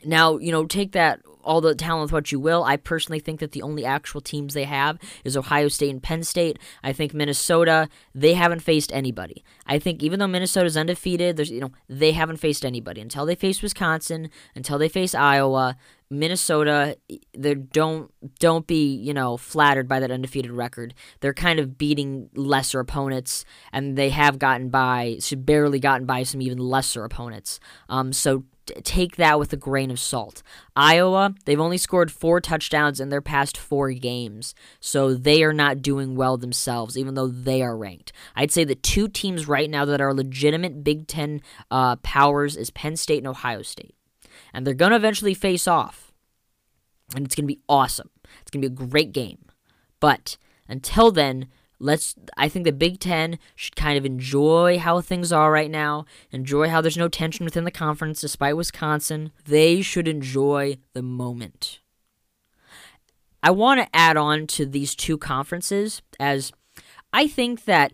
now, 0.03 0.37
you 0.37 0.51
know, 0.51 0.65
take 0.65 0.93
that 0.93 1.21
all 1.43 1.61
the 1.61 1.75
talent 1.75 2.03
with 2.03 2.11
what 2.11 2.31
you 2.31 2.39
will. 2.39 2.63
I 2.63 2.77
personally 2.77 3.19
think 3.19 3.39
that 3.39 3.51
the 3.51 3.61
only 3.61 3.85
actual 3.85 4.21
teams 4.21 4.53
they 4.53 4.65
have 4.65 4.97
is 5.23 5.37
Ohio 5.37 5.67
State 5.67 5.91
and 5.91 6.03
Penn 6.03 6.23
State. 6.23 6.59
I 6.83 6.93
think 6.93 7.13
Minnesota, 7.13 7.89
they 8.13 8.33
haven't 8.33 8.61
faced 8.61 8.91
anybody. 8.93 9.43
I 9.65 9.79
think 9.79 10.03
even 10.03 10.19
though 10.19 10.27
Minnesota's 10.27 10.77
undefeated, 10.77 11.37
there's 11.37 11.51
you 11.51 11.61
know, 11.61 11.71
they 11.87 12.11
haven't 12.11 12.37
faced 12.37 12.65
anybody 12.65 13.01
until 13.01 13.25
they 13.25 13.35
face 13.35 13.61
Wisconsin, 13.61 14.29
until 14.55 14.77
they 14.77 14.89
face 14.89 15.15
Iowa, 15.15 15.77
Minnesota, 16.11 16.97
they 17.33 17.55
don't 17.55 18.11
don't 18.37 18.67
be 18.67 18.93
you 18.95 19.13
know 19.13 19.37
flattered 19.37 19.87
by 19.87 20.01
that 20.01 20.11
undefeated 20.11 20.51
record. 20.51 20.93
They're 21.21 21.33
kind 21.33 21.57
of 21.57 21.77
beating 21.77 22.29
lesser 22.35 22.81
opponents, 22.81 23.45
and 23.71 23.97
they 23.97 24.09
have 24.09 24.37
gotten 24.37 24.69
by, 24.69 25.19
barely 25.37 25.79
gotten 25.79 26.05
by 26.05 26.23
some 26.23 26.41
even 26.41 26.57
lesser 26.57 27.05
opponents. 27.05 27.61
Um, 27.87 28.11
so 28.11 28.43
take 28.65 29.15
that 29.15 29.39
with 29.39 29.51
a 29.53 29.57
grain 29.57 29.91
of 29.91 29.99
salt. 29.99 30.43
Iowa, 30.75 31.33
they've 31.45 31.59
only 31.59 31.77
scored 31.77 32.11
four 32.11 32.39
touchdowns 32.39 32.99
in 32.99 33.09
their 33.09 33.21
past 33.21 33.57
four 33.57 33.91
games, 33.91 34.53
so 34.79 35.13
they 35.13 35.43
are 35.43 35.53
not 35.53 35.81
doing 35.81 36.15
well 36.15 36.37
themselves, 36.37 36.97
even 36.97 37.15
though 37.15 37.27
they 37.27 37.61
are 37.61 37.77
ranked. 37.77 38.11
I'd 38.35 38.51
say 38.51 38.63
the 38.63 38.75
two 38.75 39.07
teams 39.07 39.47
right 39.47 39.69
now 39.69 39.85
that 39.85 40.01
are 40.01 40.13
legitimate 40.13 40.83
Big 40.83 41.07
Ten 41.07 41.41
uh, 41.69 41.97
powers 41.97 42.55
is 42.55 42.69
Penn 42.69 42.95
State 42.95 43.19
and 43.19 43.27
Ohio 43.27 43.61
State, 43.61 43.95
and 44.53 44.65
they're 44.65 44.73
gonna 44.73 44.95
eventually 44.95 45.33
face 45.33 45.67
off, 45.67 46.11
and 47.15 47.25
it's 47.25 47.35
gonna 47.35 47.47
be 47.47 47.61
awesome. 47.67 48.09
It's 48.41 48.51
gonna 48.51 48.67
be 48.67 48.73
a 48.83 48.87
great 48.87 49.11
game, 49.11 49.45
but 49.99 50.37
until 50.67 51.11
then 51.11 51.47
let's 51.81 52.15
I 52.37 52.47
think 52.47 52.65
the 52.65 52.71
Big 52.71 52.99
10 52.99 53.37
should 53.55 53.75
kind 53.75 53.97
of 53.97 54.05
enjoy 54.05 54.77
how 54.77 55.01
things 55.01 55.31
are 55.31 55.51
right 55.51 55.71
now, 55.71 56.05
enjoy 56.31 56.69
how 56.69 56.79
there's 56.79 56.97
no 56.97 57.09
tension 57.09 57.43
within 57.43 57.63
the 57.63 57.71
conference 57.71 58.21
despite 58.21 58.55
Wisconsin. 58.55 59.31
They 59.45 59.81
should 59.81 60.07
enjoy 60.07 60.77
the 60.93 61.01
moment. 61.01 61.79
I 63.43 63.51
want 63.51 63.81
to 63.81 63.95
add 63.95 64.17
on 64.17 64.45
to 64.47 64.65
these 64.65 64.95
two 64.95 65.17
conferences 65.17 66.01
as 66.19 66.51
I 67.11 67.27
think 67.27 67.65
that 67.65 67.93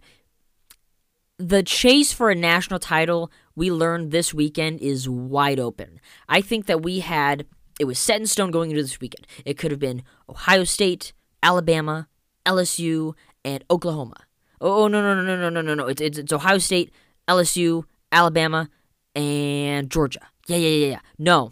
the 1.40 1.64
chase 1.64 2.12
for 2.12 2.30
a 2.30 2.36
national 2.36 2.80
title 2.80 3.32
we 3.56 3.72
learned 3.72 4.12
this 4.12 4.34
weekend 4.34 4.82
is 4.82 5.08
wide 5.08 5.60
open. 5.60 6.00
I 6.28 6.42
think 6.42 6.66
that 6.66 6.84
we 6.84 7.00
had 7.00 7.46
it 7.80 7.86
was 7.86 8.00
set 8.00 8.20
in 8.20 8.28
stone 8.28 8.52
going 8.52 8.72
into 8.72 8.82
this 8.82 9.00
weekend. 9.00 9.28
It 9.46 9.58
could 9.58 9.72
have 9.72 9.80
been 9.80 10.04
Ohio 10.28 10.64
State, 10.64 11.14
Alabama, 11.44 12.08
LSU, 12.48 13.14
and 13.44 13.64
Oklahoma. 13.70 14.18
Oh, 14.60 14.84
oh 14.84 14.88
no 14.88 15.02
no 15.02 15.16
no 15.16 15.24
no 15.24 15.36
no 15.36 15.50
no 15.50 15.62
no 15.62 15.74
no! 15.76 15.88
It's 15.88 16.02
it's, 16.02 16.18
it's 16.18 16.34
Ohio 16.34 16.58
State, 16.58 16.92
LSU, 17.28 17.84
Alabama, 18.12 18.70
and 19.16 19.90
Georgia. 19.90 20.28
Yeah 20.48 20.58
yeah 20.58 20.70
yeah 20.70 20.88
yeah. 20.88 21.00
No, 21.20 21.52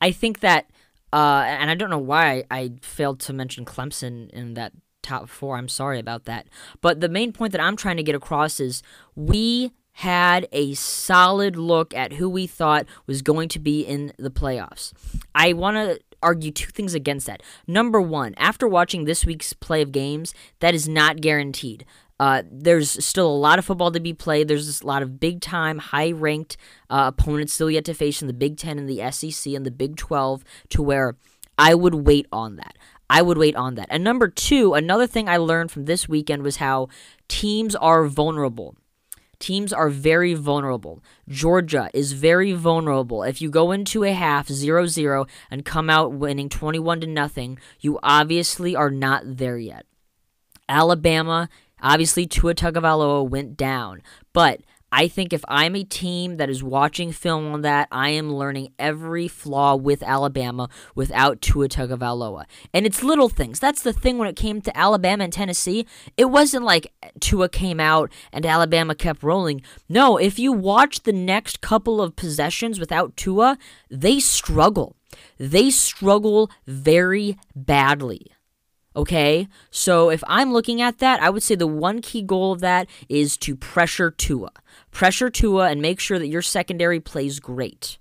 I 0.00 0.12
think 0.12 0.40
that, 0.40 0.70
uh, 1.12 1.44
and 1.46 1.70
I 1.70 1.74
don't 1.74 1.90
know 1.90 1.98
why 1.98 2.44
I, 2.50 2.58
I 2.58 2.72
failed 2.82 3.20
to 3.20 3.32
mention 3.32 3.64
Clemson 3.64 4.30
in 4.30 4.54
that 4.54 4.72
top 5.02 5.28
four. 5.28 5.56
I'm 5.56 5.68
sorry 5.68 5.98
about 5.98 6.24
that. 6.24 6.48
But 6.80 7.00
the 7.00 7.08
main 7.08 7.32
point 7.32 7.52
that 7.52 7.60
I'm 7.60 7.76
trying 7.76 7.96
to 7.96 8.02
get 8.02 8.14
across 8.14 8.60
is 8.60 8.82
we 9.14 9.72
had 9.92 10.46
a 10.52 10.74
solid 10.74 11.56
look 11.56 11.94
at 11.94 12.14
who 12.14 12.28
we 12.28 12.46
thought 12.46 12.86
was 13.06 13.22
going 13.22 13.48
to 13.48 13.58
be 13.58 13.80
in 13.80 14.12
the 14.18 14.30
playoffs. 14.30 14.92
I 15.34 15.54
want 15.54 15.76
to 15.76 16.00
argue 16.22 16.50
two 16.50 16.70
things 16.70 16.94
against 16.94 17.26
that. 17.26 17.42
Number 17.66 18.00
one, 18.00 18.34
after 18.36 18.66
watching 18.66 19.04
this 19.04 19.24
week's 19.24 19.52
play 19.52 19.82
of 19.82 19.92
games, 19.92 20.34
that 20.60 20.74
is 20.74 20.88
not 20.88 21.20
guaranteed. 21.20 21.84
Uh, 22.18 22.42
there's 22.50 23.04
still 23.04 23.26
a 23.26 23.36
lot 23.36 23.58
of 23.58 23.64
football 23.64 23.92
to 23.92 24.00
be 24.00 24.14
played. 24.14 24.48
There's 24.48 24.80
a 24.80 24.86
lot 24.86 25.02
of 25.02 25.20
big 25.20 25.40
time, 25.40 25.78
high 25.78 26.12
ranked 26.12 26.56
uh, 26.88 27.12
opponents 27.14 27.52
still 27.52 27.70
yet 27.70 27.84
to 27.86 27.94
face 27.94 28.22
in 28.22 28.26
the 28.26 28.32
Big 28.32 28.56
Ten 28.56 28.78
and 28.78 28.88
the 28.88 29.10
SEC 29.10 29.52
and 29.52 29.66
the 29.66 29.70
Big 29.70 29.96
12 29.96 30.42
to 30.70 30.82
where 30.82 31.16
I 31.58 31.74
would 31.74 32.06
wait 32.06 32.26
on 32.32 32.56
that. 32.56 32.76
I 33.08 33.22
would 33.22 33.38
wait 33.38 33.54
on 33.54 33.76
that. 33.76 33.86
And 33.90 34.02
number 34.02 34.28
two, 34.28 34.74
another 34.74 35.06
thing 35.06 35.28
I 35.28 35.36
learned 35.36 35.70
from 35.70 35.84
this 35.84 36.08
weekend 36.08 36.42
was 36.42 36.56
how 36.56 36.88
teams 37.28 37.76
are 37.76 38.06
vulnerable. 38.06 38.76
Teams 39.38 39.72
are 39.72 39.88
very 39.88 40.34
vulnerable. 40.34 41.02
Georgia 41.28 41.90
is 41.92 42.12
very 42.12 42.52
vulnerable. 42.52 43.22
If 43.22 43.42
you 43.42 43.50
go 43.50 43.72
into 43.72 44.04
a 44.04 44.12
half 44.12 44.48
0-0 44.48 45.28
and 45.50 45.64
come 45.64 45.90
out 45.90 46.12
winning 46.12 46.48
21 46.48 47.00
to 47.00 47.06
nothing, 47.06 47.58
you 47.80 47.98
obviously 48.02 48.74
are 48.74 48.90
not 48.90 49.22
there 49.36 49.58
yet. 49.58 49.86
Alabama 50.68 51.48
Obviously, 51.82 52.26
Tua 52.26 52.54
Tagovailoa 52.54 53.28
went 53.28 53.56
down, 53.56 54.02
but 54.32 54.60
I 54.92 55.08
think 55.08 55.32
if 55.32 55.44
I'm 55.48 55.74
a 55.74 55.82
team 55.84 56.36
that 56.36 56.48
is 56.48 56.62
watching 56.62 57.10
film 57.10 57.52
on 57.52 57.62
that, 57.62 57.88
I 57.90 58.10
am 58.10 58.32
learning 58.32 58.72
every 58.78 59.26
flaw 59.26 59.74
with 59.74 60.02
Alabama 60.02 60.68
without 60.94 61.40
Tua 61.40 61.68
Tagovailoa. 61.68 62.44
And 62.72 62.86
it's 62.86 63.02
little 63.02 63.28
things. 63.28 63.58
That's 63.58 63.82
the 63.82 63.92
thing 63.92 64.16
when 64.18 64.28
it 64.28 64.36
came 64.36 64.60
to 64.60 64.76
Alabama 64.76 65.24
and 65.24 65.32
Tennessee. 65.32 65.86
It 66.16 66.26
wasn't 66.26 66.64
like 66.64 66.92
Tua 67.20 67.48
came 67.48 67.80
out 67.80 68.12
and 68.32 68.46
Alabama 68.46 68.94
kept 68.94 69.22
rolling. 69.22 69.60
No, 69.88 70.16
if 70.18 70.38
you 70.38 70.52
watch 70.52 71.02
the 71.02 71.12
next 71.12 71.60
couple 71.60 72.00
of 72.00 72.14
possessions 72.14 72.78
without 72.78 73.16
Tua, 73.16 73.58
they 73.90 74.20
struggle. 74.20 74.94
They 75.38 75.70
struggle 75.70 76.50
very 76.66 77.36
badly. 77.54 78.32
Okay? 78.96 79.46
So 79.70 80.10
if 80.10 80.24
I'm 80.26 80.52
looking 80.52 80.80
at 80.80 80.98
that, 80.98 81.22
I 81.22 81.30
would 81.30 81.42
say 81.42 81.54
the 81.54 81.66
one 81.66 82.00
key 82.00 82.22
goal 82.22 82.52
of 82.52 82.60
that 82.60 82.88
is 83.08 83.36
to 83.38 83.54
pressure 83.54 84.10
Tua. 84.10 84.50
Pressure 84.90 85.28
Tua 85.28 85.68
and 85.68 85.82
make 85.82 86.00
sure 86.00 86.18
that 86.18 86.28
your 86.28 86.42
secondary 86.42 86.98
plays 86.98 87.38
great. 87.38 87.98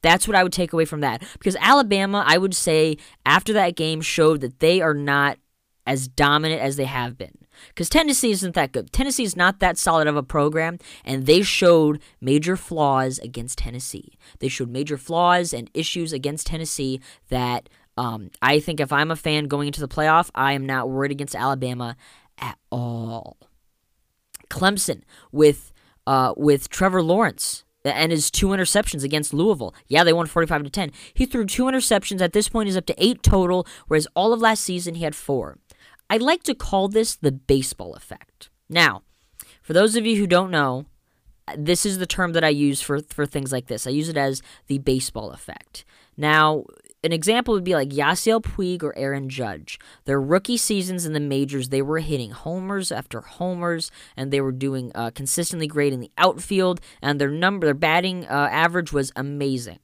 That's 0.00 0.26
what 0.26 0.36
I 0.36 0.42
would 0.42 0.52
take 0.52 0.72
away 0.72 0.84
from 0.84 1.00
that. 1.00 1.22
Because 1.34 1.56
Alabama, 1.60 2.24
I 2.26 2.38
would 2.38 2.54
say, 2.54 2.96
after 3.24 3.52
that 3.52 3.76
game 3.76 4.00
showed 4.00 4.40
that 4.40 4.60
they 4.60 4.80
are 4.80 4.94
not 4.94 5.38
as 5.86 6.08
dominant 6.08 6.60
as 6.60 6.76
they 6.76 6.84
have 6.84 7.16
been. 7.16 7.38
Because 7.68 7.88
Tennessee 7.88 8.30
isn't 8.30 8.54
that 8.54 8.72
good. 8.72 8.92
Tennessee 8.92 9.24
is 9.24 9.36
not 9.36 9.60
that 9.60 9.78
solid 9.78 10.06
of 10.06 10.16
a 10.16 10.22
program, 10.22 10.78
and 11.04 11.24
they 11.24 11.42
showed 11.42 12.00
major 12.20 12.56
flaws 12.56 13.18
against 13.18 13.58
Tennessee. 13.58 14.18
They 14.40 14.48
showed 14.48 14.70
major 14.70 14.98
flaws 14.98 15.52
and 15.52 15.70
issues 15.72 16.12
against 16.12 16.48
Tennessee 16.48 17.00
that 17.28 17.68
um, 17.96 18.30
I 18.42 18.60
think 18.60 18.80
if 18.80 18.92
I'm 18.92 19.10
a 19.10 19.16
fan 19.16 19.46
going 19.46 19.68
into 19.68 19.80
the 19.80 19.88
playoff, 19.88 20.30
I 20.34 20.52
am 20.52 20.66
not 20.66 20.90
worried 20.90 21.12
against 21.12 21.34
Alabama 21.34 21.96
at 22.38 22.58
all. 22.70 23.36
Clemson 24.50 25.02
with 25.32 25.72
uh, 26.06 26.34
with 26.36 26.68
Trevor 26.68 27.02
Lawrence 27.02 27.64
and 27.84 28.12
his 28.12 28.30
two 28.30 28.48
interceptions 28.48 29.04
against 29.04 29.34
Louisville. 29.34 29.74
Yeah, 29.88 30.04
they 30.04 30.12
won 30.12 30.26
45 30.26 30.64
to 30.64 30.70
10. 30.70 30.90
He 31.12 31.26
threw 31.26 31.44
two 31.44 31.64
interceptions. 31.64 32.20
At 32.20 32.32
this 32.32 32.48
point, 32.48 32.66
he's 32.66 32.76
up 32.76 32.86
to 32.86 33.04
eight 33.04 33.22
total, 33.22 33.66
whereas 33.88 34.08
all 34.14 34.32
of 34.32 34.40
last 34.40 34.62
season 34.62 34.94
he 34.94 35.04
had 35.04 35.14
four. 35.14 35.58
I 36.08 36.16
like 36.16 36.42
to 36.44 36.54
call 36.54 36.88
this 36.88 37.16
the 37.16 37.32
baseball 37.32 37.94
effect. 37.94 38.50
Now, 38.68 39.02
for 39.62 39.72
those 39.72 39.96
of 39.96 40.06
you 40.06 40.16
who 40.16 40.26
don't 40.26 40.50
know, 40.50 40.86
this 41.56 41.84
is 41.84 41.98
the 41.98 42.06
term 42.06 42.32
that 42.32 42.44
I 42.44 42.48
use 42.48 42.80
for 42.80 43.00
for 43.02 43.26
things 43.26 43.52
like 43.52 43.66
this. 43.66 43.86
I 43.86 43.90
use 43.90 44.08
it 44.08 44.16
as 44.16 44.42
the 44.66 44.78
baseball 44.78 45.30
effect. 45.30 45.84
Now, 46.16 46.64
an 47.04 47.12
example 47.12 47.54
would 47.54 47.64
be 47.64 47.74
like 47.74 47.90
Yasiel 47.90 48.42
Puig 48.42 48.82
or 48.82 48.96
Aaron 48.96 49.28
Judge. 49.28 49.78
Their 50.04 50.20
rookie 50.20 50.56
seasons 50.56 51.04
in 51.04 51.12
the 51.12 51.20
majors, 51.20 51.68
they 51.68 51.82
were 51.82 51.98
hitting 51.98 52.30
homers 52.30 52.90
after 52.90 53.20
homers, 53.20 53.90
and 54.16 54.30
they 54.30 54.40
were 54.40 54.52
doing 54.52 54.90
uh, 54.94 55.10
consistently 55.10 55.66
great 55.66 55.92
in 55.92 56.00
the 56.00 56.10
outfield, 56.16 56.80
and 57.02 57.20
their 57.20 57.30
number, 57.30 57.66
their 57.66 57.74
batting 57.74 58.24
uh, 58.24 58.48
average 58.50 58.92
was 58.92 59.12
amazing. 59.14 59.80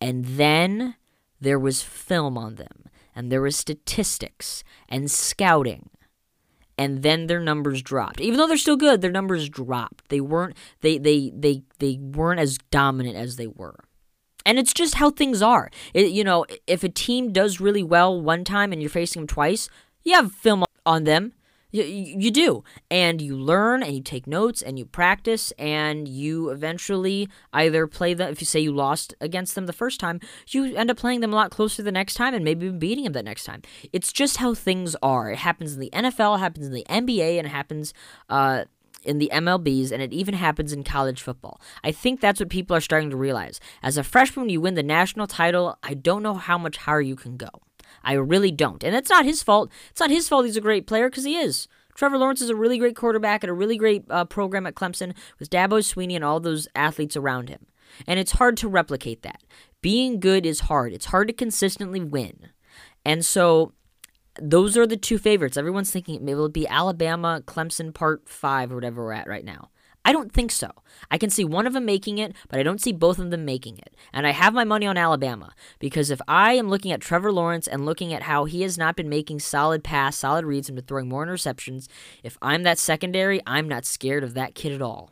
And 0.00 0.24
then 0.24 0.96
there 1.40 1.58
was 1.58 1.82
film 1.82 2.38
on 2.38 2.54
them, 2.54 2.88
and 3.14 3.30
there 3.30 3.42
was 3.42 3.56
statistics 3.56 4.64
and 4.88 5.10
scouting, 5.10 5.90
and 6.78 7.02
then 7.02 7.26
their 7.26 7.40
numbers 7.40 7.82
dropped. 7.82 8.20
Even 8.20 8.38
though 8.38 8.46
they're 8.46 8.56
still 8.56 8.76
good, 8.76 9.00
their 9.00 9.10
numbers 9.10 9.48
dropped. 9.48 10.08
They 10.08 10.20
weren't 10.20 10.56
they 10.80 10.98
they 10.98 11.30
they 11.34 11.62
they 11.78 11.98
weren't 12.00 12.40
as 12.40 12.58
dominant 12.70 13.16
as 13.16 13.36
they 13.36 13.46
were. 13.46 13.85
And 14.46 14.60
it's 14.60 14.72
just 14.72 14.94
how 14.94 15.10
things 15.10 15.42
are. 15.42 15.70
It, 15.92 16.12
you 16.12 16.22
know, 16.22 16.46
if 16.68 16.84
a 16.84 16.88
team 16.88 17.32
does 17.32 17.60
really 17.60 17.82
well 17.82 18.18
one 18.18 18.44
time 18.44 18.72
and 18.72 18.80
you're 18.80 18.88
facing 18.88 19.22
them 19.22 19.26
twice, 19.26 19.68
you 20.04 20.14
have 20.14 20.32
film 20.32 20.64
on 20.86 21.02
them. 21.02 21.32
You, 21.72 21.82
you 21.82 22.30
do. 22.30 22.62
And 22.88 23.20
you 23.20 23.36
learn 23.36 23.82
and 23.82 23.92
you 23.92 24.02
take 24.02 24.28
notes 24.28 24.62
and 24.62 24.78
you 24.78 24.86
practice 24.86 25.52
and 25.58 26.06
you 26.06 26.50
eventually 26.50 27.28
either 27.52 27.88
play 27.88 28.14
them. 28.14 28.30
If 28.30 28.40
you 28.40 28.46
say 28.46 28.60
you 28.60 28.72
lost 28.72 29.14
against 29.20 29.56
them 29.56 29.66
the 29.66 29.72
first 29.72 29.98
time, 29.98 30.20
you 30.46 30.76
end 30.76 30.92
up 30.92 30.96
playing 30.96 31.20
them 31.20 31.32
a 31.32 31.36
lot 31.36 31.50
closer 31.50 31.82
the 31.82 31.90
next 31.90 32.14
time 32.14 32.32
and 32.32 32.44
maybe 32.44 32.70
beating 32.70 33.04
them 33.04 33.14
the 33.14 33.22
next 33.24 33.44
time. 33.44 33.62
It's 33.92 34.12
just 34.12 34.36
how 34.36 34.54
things 34.54 34.94
are. 35.02 35.32
It 35.32 35.38
happens 35.38 35.74
in 35.74 35.80
the 35.80 35.90
NFL, 35.90 36.36
it 36.36 36.40
happens 36.40 36.66
in 36.66 36.72
the 36.72 36.86
NBA, 36.88 37.36
and 37.38 37.48
it 37.48 37.50
happens 37.50 37.92
uh, 38.30 38.64
in 39.06 39.18
the 39.18 39.30
MLBs, 39.32 39.92
and 39.92 40.02
it 40.02 40.12
even 40.12 40.34
happens 40.34 40.72
in 40.72 40.84
college 40.84 41.22
football. 41.22 41.60
I 41.82 41.92
think 41.92 42.20
that's 42.20 42.40
what 42.40 42.48
people 42.48 42.76
are 42.76 42.80
starting 42.80 43.10
to 43.10 43.16
realize. 43.16 43.60
As 43.82 43.96
a 43.96 44.04
freshman, 44.04 44.48
you 44.48 44.60
win 44.60 44.74
the 44.74 44.82
national 44.82 45.26
title. 45.26 45.78
I 45.82 45.94
don't 45.94 46.22
know 46.22 46.34
how 46.34 46.58
much 46.58 46.78
higher 46.78 47.00
you 47.00 47.16
can 47.16 47.36
go. 47.36 47.48
I 48.02 48.12
really 48.14 48.52
don't. 48.52 48.84
And 48.84 48.94
it's 48.94 49.10
not 49.10 49.24
his 49.24 49.42
fault. 49.42 49.70
It's 49.90 50.00
not 50.00 50.10
his 50.10 50.28
fault 50.28 50.46
he's 50.46 50.56
a 50.56 50.60
great 50.60 50.86
player 50.86 51.08
because 51.08 51.24
he 51.24 51.36
is. 51.36 51.66
Trevor 51.94 52.18
Lawrence 52.18 52.42
is 52.42 52.50
a 52.50 52.56
really 52.56 52.78
great 52.78 52.94
quarterback 52.94 53.42
at 53.42 53.50
a 53.50 53.54
really 53.54 53.76
great 53.76 54.04
uh, 54.10 54.26
program 54.26 54.66
at 54.66 54.74
Clemson 54.74 55.14
with 55.38 55.50
Dabo 55.50 55.80
Swinney 55.80 56.14
and 56.14 56.24
all 56.24 56.40
those 56.40 56.68
athletes 56.74 57.16
around 57.16 57.48
him. 57.48 57.66
And 58.06 58.20
it's 58.20 58.32
hard 58.32 58.56
to 58.58 58.68
replicate 58.68 59.22
that. 59.22 59.42
Being 59.80 60.20
good 60.20 60.44
is 60.44 60.60
hard. 60.60 60.92
It's 60.92 61.06
hard 61.06 61.28
to 61.28 61.34
consistently 61.34 62.00
win. 62.00 62.48
And 63.04 63.24
so 63.24 63.72
those 64.40 64.76
are 64.76 64.86
the 64.86 64.96
two 64.96 65.18
favorites. 65.18 65.56
Everyone's 65.56 65.90
thinking 65.90 66.24
maybe 66.24 66.32
it'll 66.32 66.48
be 66.48 66.68
Alabama, 66.68 67.42
Clemson 67.46 67.92
Part 67.92 68.28
5 68.28 68.72
or 68.72 68.74
whatever 68.74 69.04
we're 69.04 69.12
at 69.12 69.28
right 69.28 69.44
now. 69.44 69.70
I 70.06 70.12
don't 70.12 70.32
think 70.32 70.52
so. 70.52 70.70
I 71.10 71.18
can 71.18 71.30
see 71.30 71.44
one 71.44 71.66
of 71.66 71.72
them 71.72 71.84
making 71.84 72.18
it, 72.18 72.32
but 72.48 72.60
I 72.60 72.62
don't 72.62 72.80
see 72.80 72.92
both 72.92 73.18
of 73.18 73.32
them 73.32 73.44
making 73.44 73.78
it. 73.78 73.96
And 74.12 74.24
I 74.24 74.30
have 74.30 74.54
my 74.54 74.62
money 74.62 74.86
on 74.86 74.96
Alabama 74.96 75.52
because 75.80 76.12
if 76.12 76.20
I 76.28 76.52
am 76.52 76.68
looking 76.68 76.92
at 76.92 77.00
Trevor 77.00 77.32
Lawrence 77.32 77.66
and 77.66 77.84
looking 77.84 78.12
at 78.12 78.22
how 78.22 78.44
he 78.44 78.62
has 78.62 78.78
not 78.78 78.94
been 78.94 79.08
making 79.08 79.40
solid 79.40 79.82
pass, 79.82 80.16
solid 80.16 80.44
reads, 80.44 80.68
and 80.68 80.76
been 80.76 80.84
throwing 80.84 81.08
more 81.08 81.26
interceptions, 81.26 81.88
if 82.22 82.38
I'm 82.40 82.62
that 82.62 82.78
secondary, 82.78 83.40
I'm 83.48 83.68
not 83.68 83.84
scared 83.84 84.22
of 84.22 84.34
that 84.34 84.54
kid 84.54 84.72
at 84.72 84.80
all. 84.80 85.10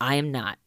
I 0.00 0.16
am 0.16 0.32
not. 0.32 0.58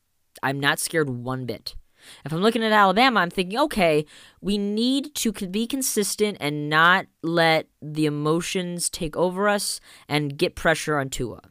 I'm 0.42 0.62
not 0.62 0.80
scared 0.80 1.10
one 1.10 1.46
bit. 1.46 1.76
If 2.24 2.34
I'm 2.34 2.42
looking 2.42 2.64
at 2.64 2.72
Alabama, 2.72 3.20
I'm 3.20 3.30
thinking, 3.30 3.60
okay, 3.60 4.06
we 4.42 4.58
need 4.58 5.16
to 5.16 5.32
be 5.32 5.68
consistent 5.68 6.38
and 6.40 6.70
not 6.70 7.06
let 7.22 7.68
the 7.82 8.06
emotions 8.06 8.90
take 8.90 9.16
over 9.16 9.48
us 9.48 9.80
and 10.08 10.38
get 10.38 10.56
pressure 10.56 10.98
on 10.98 11.10
Tua. 11.10 11.42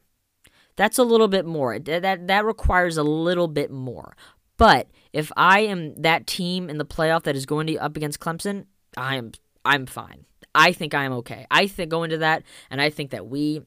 That's 0.77 0.99
a 0.99 1.05
little 1.05 1.29
bit 1.29 1.47
more. 1.47 1.79
That 1.79 2.27
that 2.27 2.45
requires 2.45 2.97
a 2.97 3.05
little 3.05 3.49
bit 3.49 3.71
more. 3.71 4.17
But 4.57 4.89
if 5.13 5.31
I 5.37 5.61
am 5.61 5.95
that 5.97 6.27
team 6.27 6.69
in 6.69 6.79
the 6.79 6.85
playoff 6.85 7.23
that 7.25 7.37
is 7.37 7.47
going 7.47 7.67
to 7.69 7.79
up 7.79 7.97
against 7.97 8.21
Clemson, 8.21 8.67
I 8.97 9.17
am 9.17 9.33
I'm 9.65 9.87
fine. 9.87 10.25
I 10.55 10.73
think 10.73 10.95
I'm 10.95 11.13
okay. 11.15 11.47
I 11.51 11.67
think 11.67 11.91
go 11.91 12.05
into 12.05 12.19
that, 12.19 12.43
and 12.71 12.81
I 12.81 12.91
think 12.91 13.11
that 13.11 13.27
we 13.27 13.63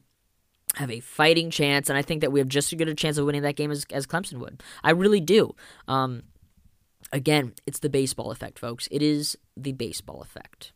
have 0.76 0.90
a 0.90 1.00
fighting 1.00 1.50
chance, 1.50 1.88
and 1.88 1.98
I 1.98 2.02
think 2.02 2.20
that 2.20 2.32
we 2.32 2.40
have 2.40 2.48
just 2.48 2.72
as 2.72 2.78
good 2.78 2.88
a 2.88 2.94
chance 2.94 3.18
of 3.18 3.26
winning 3.26 3.42
that 3.42 3.56
game 3.56 3.70
as, 3.70 3.84
as 3.92 4.06
Clemson 4.06 4.38
would. 4.38 4.62
I 4.82 4.90
really 4.90 5.20
do. 5.20 5.54
Um, 5.86 6.22
Again, 7.12 7.54
it's 7.66 7.78
the 7.78 7.88
baseball 7.88 8.30
effect, 8.30 8.58
folks. 8.58 8.88
It 8.90 9.02
is 9.02 9.36
the 9.56 9.72
baseball 9.72 10.20
effect. 10.20 10.72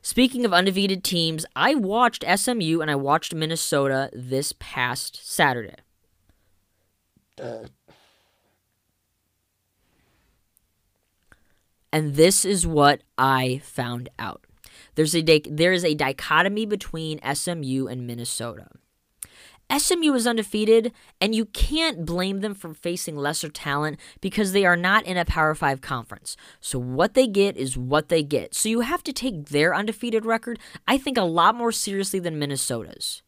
Speaking 0.00 0.44
of 0.44 0.54
undefeated 0.54 1.02
teams, 1.02 1.44
I 1.56 1.74
watched 1.74 2.24
SMU 2.24 2.80
and 2.80 2.90
I 2.90 2.94
watched 2.94 3.34
Minnesota 3.34 4.10
this 4.12 4.52
past 4.58 5.20
Saturday. 5.28 5.74
And 11.92 12.14
this 12.14 12.44
is 12.44 12.66
what 12.66 13.02
I 13.16 13.60
found 13.64 14.08
out. 14.18 14.44
There's 14.94 15.14
a 15.14 15.22
there 15.22 15.72
is 15.72 15.84
a 15.84 15.94
dichotomy 15.94 16.66
between 16.66 17.20
SMU 17.34 17.86
and 17.86 18.06
Minnesota. 18.06 18.68
SMU 19.76 20.14
is 20.14 20.26
undefeated, 20.26 20.92
and 21.20 21.34
you 21.34 21.44
can't 21.44 22.06
blame 22.06 22.40
them 22.40 22.54
for 22.54 22.72
facing 22.72 23.16
lesser 23.16 23.48
talent 23.50 23.98
because 24.20 24.52
they 24.52 24.64
are 24.64 24.76
not 24.76 25.04
in 25.04 25.16
a 25.16 25.24
Power 25.24 25.54
5 25.54 25.80
conference. 25.80 26.36
So, 26.60 26.78
what 26.78 27.14
they 27.14 27.26
get 27.26 27.56
is 27.56 27.76
what 27.76 28.08
they 28.08 28.22
get. 28.22 28.54
So, 28.54 28.68
you 28.68 28.80
have 28.80 29.02
to 29.04 29.12
take 29.12 29.50
their 29.50 29.74
undefeated 29.74 30.24
record, 30.24 30.58
I 30.86 30.96
think, 30.96 31.18
a 31.18 31.22
lot 31.22 31.54
more 31.54 31.72
seriously 31.72 32.18
than 32.18 32.38
Minnesota's. 32.38 33.22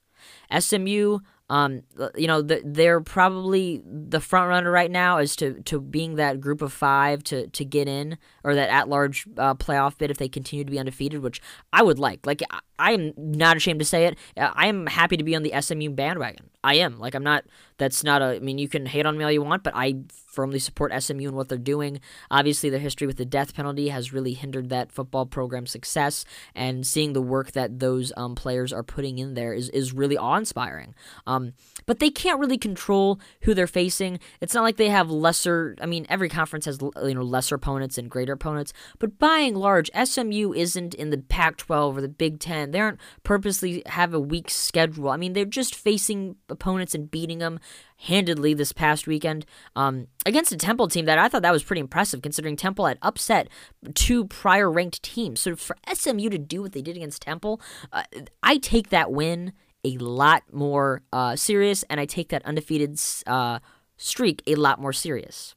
SMU, 0.57 1.19
um, 1.51 1.83
you 2.15 2.29
know, 2.29 2.43
they're 2.43 3.01
probably 3.01 3.83
the 3.85 4.21
front 4.21 4.49
runner 4.49 4.71
right 4.71 4.91
now 4.91 5.19
as 5.19 5.35
to, 5.37 5.61
to 5.65 5.81
being 5.81 6.15
that 6.15 6.41
group 6.41 6.63
of 6.63 6.73
five 6.73 7.25
to, 7.25 7.49
to 7.49 7.65
get 7.65 7.89
in 7.89 8.19
or 8.45 8.55
that 8.55 8.71
at 8.71 8.89
large 8.89 9.27
uh, 9.37 9.55
playoff 9.55 9.99
bid 9.99 10.13
if 10.13 10.17
they 10.17 10.29
continue 10.29 10.65
to 10.65 10.71
be 10.71 10.79
undefeated, 10.79 11.23
which 11.23 11.43
I 11.73 11.83
would 11.83 11.99
like. 11.99 12.25
Like, 12.25 12.43
I 12.79 12.93
am 12.93 13.13
not 13.17 13.57
ashamed 13.57 13.81
to 13.81 13.85
say 13.85 14.07
it. 14.07 14.17
I 14.37 14.69
am 14.69 14.87
happy 14.87 15.17
to 15.17 15.25
be 15.25 15.35
on 15.35 15.43
the 15.43 15.53
SMU 15.61 15.91
bandwagon. 15.91 16.51
I 16.63 16.75
am. 16.75 16.99
Like 16.99 17.15
I'm 17.15 17.23
not 17.23 17.45
that's 17.79 18.05
not 18.05 18.21
a 18.21 18.37
I 18.37 18.39
mean 18.41 18.59
you 18.59 18.69
can 18.69 18.87
hate 18.87 19.07
on 19.07 19.17
me 19.17 19.25
all 19.25 19.33
you 19.33 19.43
want, 19.43 19.63
but 19.63 19.75
I 19.75 19.97
firmly 20.27 20.59
support 20.59 20.93
SMU 21.03 21.29
and 21.29 21.37
what 21.37 21.49
they're 21.49 21.59
doing. 21.59 22.01
Obviously 22.31 22.69
their 22.69 22.81
history 22.81 23.07
with 23.07 23.17
the 23.17 23.25
death 23.25 23.55
penalty 23.55 23.89
has 23.89 24.13
really 24.13 24.35
hindered 24.35 24.69
that 24.69 24.93
football 24.93 25.27
program's 25.27 25.71
success 25.71 26.25
and 26.55 26.87
seeing 26.87 27.13
the 27.13 27.23
work 27.23 27.53
that 27.53 27.79
those 27.79 28.13
um, 28.17 28.35
players 28.35 28.73
are 28.73 28.83
putting 28.83 29.19
in 29.19 29.35
there 29.35 29.55
is, 29.55 29.71
is 29.71 29.93
really 29.95 30.19
awe-inspiring. 30.19 30.95
Um, 31.27 31.40
but 31.87 31.99
they 31.99 32.11
can't 32.11 32.41
really 32.41 32.59
control 32.59 33.21
who 33.43 33.55
they're 33.55 33.67
facing. 33.67 34.19
It's 34.41 34.55
not 34.55 34.63
like 34.63 34.77
they 34.77 34.89
have 34.89 35.11
lesser 35.11 35.77
I 35.81 35.87
mean 35.87 36.07
every 36.09 36.29
conference 36.29 36.65
has 36.67 36.79
you 36.81 37.15
know 37.15 37.23
lesser 37.23 37.55
opponents 37.55 37.99
and 37.99 38.11
greater 38.11 38.33
opponents, 38.33 38.73
but 38.99 39.19
by 39.19 39.39
and 39.39 39.57
large 39.57 39.91
SMU 39.95 40.53
isn't 40.53 40.95
in 40.95 41.11
the 41.11 41.19
Pac-12 41.19 41.97
or 41.97 42.01
the 42.01 42.09
Big 42.09 42.41
10. 42.41 42.71
They 42.71 42.81
aren't 42.81 43.01
purposely 43.23 43.83
have 43.87 44.15
a 44.15 44.21
weak 44.21 44.51
schedule. 44.51 45.11
I 45.11 45.17
mean 45.17 45.33
they're 45.33 45.45
just 45.45 45.75
facing 45.75 46.37
opponents 46.49 46.95
and 46.95 47.11
beating 47.11 47.39
them 47.39 47.61
handedly 48.05 48.55
this 48.55 48.73
past 48.73 49.07
weekend 49.07 49.45
um, 49.77 50.07
against 50.25 50.53
a 50.53 50.57
Temple 50.57 50.89
team 50.89 51.05
that 51.05 51.19
I 51.19 51.29
thought 51.29 51.43
that 51.43 51.53
was 51.53 51.63
pretty 51.63 51.81
impressive, 51.81 52.23
considering 52.23 52.57
Temple 52.57 52.87
had 52.87 52.99
upset 53.03 53.49
two 53.95 54.25
prior 54.27 54.71
ranked 54.71 55.03
teams. 55.03 55.41
So 55.41 55.55
for 55.55 55.77
SMU 55.93 56.31
to 56.31 56.39
do 56.39 56.63
what 56.63 56.73
they 56.73 56.83
did 56.83 56.97
against 56.97 57.23
Temple, 57.23 57.61
uh, 57.93 58.05
I 58.43 58.57
take 58.59 58.89
that 58.91 59.13
win 59.13 59.53
a 59.85 59.97
lot 59.99 60.43
more 60.53 61.03
uh, 61.13 61.37
serious, 61.37 61.83
and 61.85 62.01
I 62.01 62.07
take 62.07 62.29
that 62.29 62.45
undefeated 62.45 63.01
uh, 63.27 63.61
streak 63.97 64.43
a 64.47 64.55
lot 64.55 64.81
more 64.81 64.93
serious. 64.93 65.55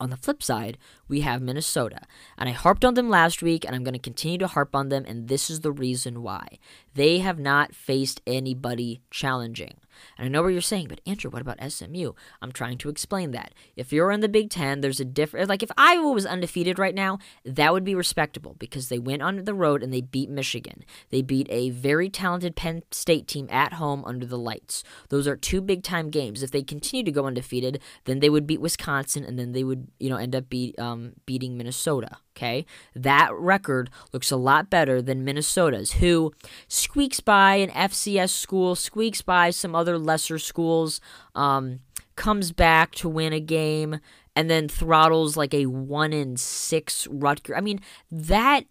On 0.00 0.10
the 0.10 0.16
flip 0.16 0.42
side, 0.42 0.78
we 1.08 1.22
have 1.22 1.42
Minnesota. 1.42 2.02
And 2.36 2.48
I 2.48 2.52
harped 2.52 2.84
on 2.84 2.94
them 2.94 3.10
last 3.10 3.42
week, 3.42 3.64
and 3.64 3.74
I'm 3.74 3.84
going 3.84 3.94
to 3.94 3.98
continue 3.98 4.38
to 4.38 4.46
harp 4.46 4.74
on 4.74 4.88
them, 4.88 5.04
and 5.06 5.28
this 5.28 5.50
is 5.50 5.60
the 5.60 5.72
reason 5.72 6.22
why. 6.22 6.58
They 6.94 7.18
have 7.18 7.38
not 7.38 7.74
faced 7.74 8.20
anybody 8.26 9.00
challenging. 9.10 9.74
And 10.16 10.26
I 10.26 10.28
know 10.28 10.42
what 10.42 10.48
you're 10.48 10.60
saying, 10.60 10.88
but 10.88 11.00
Andrew, 11.06 11.30
what 11.30 11.42
about 11.42 11.58
SMU? 11.70 12.12
I'm 12.42 12.52
trying 12.52 12.78
to 12.78 12.88
explain 12.88 13.30
that. 13.32 13.52
If 13.76 13.92
you're 13.92 14.10
in 14.10 14.20
the 14.20 14.28
Big 14.28 14.50
Ten, 14.50 14.80
there's 14.80 15.00
a 15.00 15.04
different. 15.04 15.48
Like 15.48 15.62
if 15.62 15.70
Iowa 15.76 16.10
was 16.10 16.26
undefeated 16.26 16.78
right 16.78 16.94
now, 16.94 17.18
that 17.44 17.72
would 17.72 17.84
be 17.84 17.94
respectable 17.94 18.56
because 18.58 18.88
they 18.88 18.98
went 18.98 19.22
on 19.22 19.44
the 19.44 19.54
road 19.54 19.82
and 19.82 19.92
they 19.92 20.00
beat 20.00 20.30
Michigan. 20.30 20.84
They 21.10 21.22
beat 21.22 21.46
a 21.50 21.70
very 21.70 22.08
talented 22.08 22.56
Penn 22.56 22.82
State 22.90 23.26
team 23.26 23.48
at 23.50 23.74
home 23.74 24.04
under 24.04 24.26
the 24.26 24.38
lights. 24.38 24.82
Those 25.08 25.26
are 25.26 25.36
two 25.36 25.60
big 25.60 25.82
time 25.82 26.10
games. 26.10 26.42
If 26.42 26.50
they 26.50 26.62
continue 26.62 27.04
to 27.04 27.12
go 27.12 27.26
undefeated, 27.26 27.80
then 28.04 28.20
they 28.20 28.30
would 28.30 28.46
beat 28.46 28.60
Wisconsin, 28.60 29.24
and 29.24 29.38
then 29.38 29.52
they 29.52 29.64
would, 29.64 29.88
you 29.98 30.10
know, 30.10 30.16
end 30.16 30.34
up 30.34 30.48
beat, 30.48 30.78
um, 30.78 30.97
beating 31.26 31.56
Minnesota. 31.56 32.18
Okay, 32.36 32.66
that 32.94 33.32
record 33.34 33.90
looks 34.12 34.30
a 34.30 34.36
lot 34.36 34.70
better 34.70 35.02
than 35.02 35.24
Minnesota's, 35.24 35.92
who 35.94 36.32
squeaks 36.68 37.20
by 37.20 37.56
an 37.56 37.70
FCS 37.70 38.30
school, 38.30 38.74
squeaks 38.74 39.22
by 39.22 39.50
some 39.50 39.74
other 39.74 39.98
lesser 39.98 40.38
schools, 40.38 41.00
um, 41.34 41.80
comes 42.16 42.52
back 42.52 42.92
to 42.96 43.08
win 43.08 43.32
a 43.32 43.40
game, 43.40 44.00
and 44.36 44.48
then 44.48 44.68
throttles 44.68 45.36
like 45.36 45.54
a 45.54 45.66
one 45.66 46.12
in 46.12 46.36
six 46.36 47.06
Rutger. 47.08 47.56
I 47.56 47.60
mean 47.60 47.80
that 48.10 48.64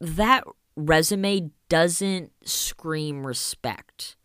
that 0.00 0.44
resume 0.76 1.50
doesn't 1.68 2.32
scream 2.44 3.26
respect. 3.26 4.16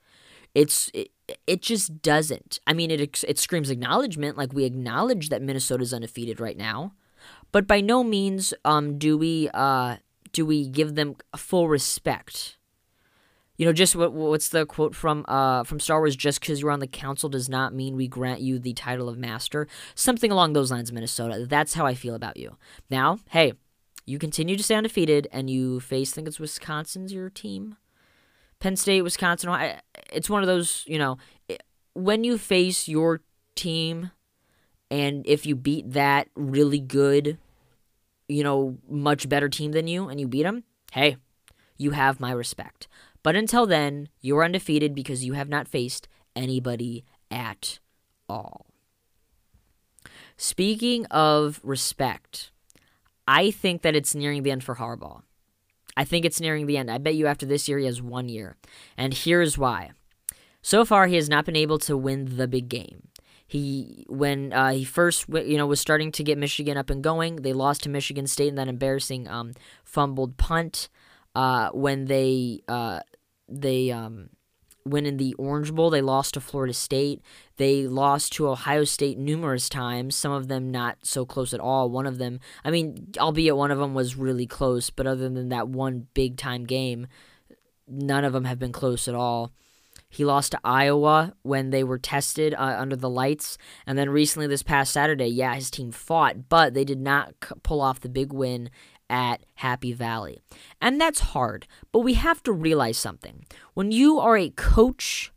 It's 0.55 0.89
it, 0.93 1.11
it 1.45 1.61
just 1.61 2.01
doesn't. 2.01 2.59
I 2.65 2.73
mean, 2.73 2.91
it 2.91 3.23
it 3.27 3.39
screams 3.39 3.69
acknowledgement. 3.69 4.37
Like 4.37 4.53
we 4.53 4.65
acknowledge 4.65 5.29
that 5.29 5.41
Minnesota's 5.41 5.93
undefeated 5.93 6.39
right 6.39 6.57
now, 6.57 6.93
but 7.51 7.67
by 7.67 7.81
no 7.81 8.03
means 8.03 8.53
um, 8.63 8.97
do 8.97 9.17
we 9.17 9.49
uh, 9.53 9.97
do 10.31 10.45
we 10.45 10.67
give 10.67 10.95
them 10.95 11.15
full 11.35 11.67
respect. 11.67 12.57
You 13.57 13.65
know, 13.65 13.73
just 13.73 13.95
what 13.95 14.13
what's 14.13 14.49
the 14.49 14.65
quote 14.65 14.95
from 14.95 15.25
uh, 15.27 15.63
from 15.63 15.79
Star 15.79 15.99
Wars? 15.99 16.15
Just 16.15 16.39
because 16.39 16.61
you're 16.61 16.71
on 16.71 16.79
the 16.79 16.87
council 16.87 17.27
does 17.27 17.49
not 17.49 17.73
mean 17.73 17.95
we 17.95 18.07
grant 18.07 18.39
you 18.39 18.57
the 18.57 18.73
title 18.73 19.09
of 19.09 19.17
master. 19.17 19.67
Something 19.95 20.31
along 20.31 20.53
those 20.53 20.71
lines, 20.71 20.93
Minnesota. 20.93 21.45
That's 21.45 21.73
how 21.73 21.85
I 21.85 21.93
feel 21.93 22.15
about 22.15 22.37
you. 22.37 22.55
Now, 22.89 23.19
hey, 23.31 23.53
you 24.05 24.17
continue 24.17 24.55
to 24.55 24.63
stay 24.63 24.75
undefeated, 24.75 25.27
and 25.33 25.49
you 25.49 25.81
face. 25.81 26.13
I 26.13 26.15
think 26.15 26.27
it's 26.29 26.39
Wisconsin's 26.39 27.11
your 27.11 27.29
team. 27.29 27.75
Penn 28.59 28.77
State, 28.77 29.01
Wisconsin. 29.01 29.53
It's 30.13 30.29
one 30.29 30.41
of 30.41 30.47
those. 30.47 30.85
You 30.87 30.99
know, 30.99 31.17
when 31.93 32.23
you 32.23 32.37
face 32.37 32.87
your 32.87 33.21
team 33.55 34.11
and 34.91 35.25
if 35.27 35.45
you 35.45 35.55
beat 35.55 35.91
that 35.91 36.29
really 36.35 36.79
good, 36.79 37.37
you 38.27 38.43
know, 38.43 38.77
much 38.87 39.29
better 39.29 39.49
team 39.49 39.71
than 39.71 39.87
you 39.87 40.09
and 40.09 40.19
you 40.19 40.27
beat 40.27 40.43
them, 40.43 40.63
hey, 40.91 41.17
you 41.77 41.91
have 41.91 42.19
my 42.19 42.31
respect. 42.31 42.87
But 43.21 43.35
until 43.35 43.65
then, 43.65 44.09
you're 44.21 44.43
undefeated 44.43 44.95
because 44.95 45.25
you 45.25 45.33
have 45.33 45.49
not 45.49 45.67
faced 45.67 46.07
anybody 46.35 47.03
at 47.29 47.79
all. 48.27 48.65
Speaking 50.37 51.05
of 51.07 51.59
respect, 51.63 52.51
I 53.27 53.51
think 53.51 53.81
that 53.81 53.95
it's 53.95 54.15
nearing 54.15 54.43
the 54.43 54.51
end 54.51 54.63
for 54.63 54.75
Harbaugh. 54.75 55.21
I 55.97 56.05
think 56.05 56.23
it's 56.23 56.39
nearing 56.39 56.65
the 56.65 56.77
end. 56.77 56.89
I 56.89 56.97
bet 56.97 57.15
you 57.15 57.27
after 57.27 57.45
this 57.45 57.67
year 57.67 57.77
he 57.77 57.85
has 57.85 58.01
one 58.01 58.29
year. 58.29 58.55
And 58.97 59.13
here's 59.13 59.57
why. 59.57 59.91
So 60.61 60.85
far, 60.85 61.07
he 61.07 61.15
has 61.15 61.29
not 61.29 61.45
been 61.45 61.55
able 61.55 61.77
to 61.79 61.97
win 61.97 62.37
the 62.37 62.47
big 62.47 62.69
game. 62.69 63.08
He 63.49 64.05
when 64.07 64.53
uh, 64.53 64.73
he 64.73 64.83
first 64.83 65.25
you 65.27 65.57
know 65.57 65.65
was 65.65 65.79
starting 65.81 66.11
to 66.11 66.23
get 66.23 66.37
Michigan 66.37 66.77
up 66.77 66.91
and 66.91 67.03
going, 67.03 67.37
they 67.37 67.51
lost 67.51 67.81
to 67.83 67.89
Michigan 67.89 68.27
State 68.27 68.49
in 68.49 68.55
that 68.55 68.67
embarrassing 68.67 69.27
um, 69.27 69.53
fumbled 69.83 70.37
punt. 70.37 70.87
Uh, 71.33 71.69
when 71.71 72.05
they 72.05 72.61
uh, 72.67 72.99
they 73.47 73.89
um, 73.89 74.29
went 74.85 75.07
in 75.07 75.17
the 75.17 75.33
Orange 75.39 75.73
Bowl, 75.73 75.89
they 75.89 76.01
lost 76.01 76.35
to 76.35 76.41
Florida 76.41 76.75
State. 76.75 77.23
They 77.57 77.87
lost 77.87 78.33
to 78.33 78.49
Ohio 78.49 78.83
State 78.83 79.17
numerous 79.17 79.67
times. 79.67 80.15
Some 80.15 80.31
of 80.31 80.47
them 80.47 80.69
not 80.69 80.99
so 81.01 81.25
close 81.25 81.51
at 81.51 81.59
all. 81.59 81.89
One 81.89 82.05
of 82.05 82.19
them, 82.19 82.39
I 82.63 82.69
mean, 82.69 83.13
albeit 83.17 83.57
one 83.57 83.71
of 83.71 83.79
them 83.79 83.95
was 83.95 84.15
really 84.15 84.45
close, 84.45 84.91
but 84.91 85.07
other 85.07 85.27
than 85.27 85.49
that 85.49 85.67
one 85.67 86.05
big 86.13 86.37
time 86.37 86.65
game, 86.65 87.07
none 87.87 88.23
of 88.23 88.33
them 88.33 88.45
have 88.45 88.59
been 88.59 88.71
close 88.71 89.07
at 89.07 89.15
all. 89.15 89.53
He 90.09 90.25
lost 90.25 90.51
to 90.51 90.59
Iowa 90.63 91.33
when 91.43 91.69
they 91.69 91.83
were 91.83 91.99
tested 91.99 92.53
uh, 92.55 92.75
under 92.79 92.95
the 92.95 93.09
lights. 93.09 93.57
And 93.85 93.97
then 93.97 94.09
recently, 94.09 94.47
this 94.47 94.63
past 94.63 94.91
Saturday, 94.91 95.27
yeah, 95.27 95.53
his 95.53 95.69
team 95.69 95.91
fought, 95.91 96.49
but 96.49 96.73
they 96.73 96.83
did 96.83 96.99
not 96.99 97.35
c- 97.43 97.55
pull 97.61 97.79
off 97.79 97.99
the 97.99 98.09
big 98.09 98.33
win 98.33 98.71
at 99.09 99.43
Happy 99.55 99.93
Valley. 99.93 100.41
And 100.81 100.99
that's 100.99 101.19
hard, 101.19 101.67
but 101.91 101.99
we 101.99 102.15
have 102.15 102.41
to 102.43 102.51
realize 102.51 102.97
something. 102.97 103.45
When 103.73 103.91
you 103.91 104.19
are 104.19 104.37
a 104.37 104.49
coach 104.49 105.31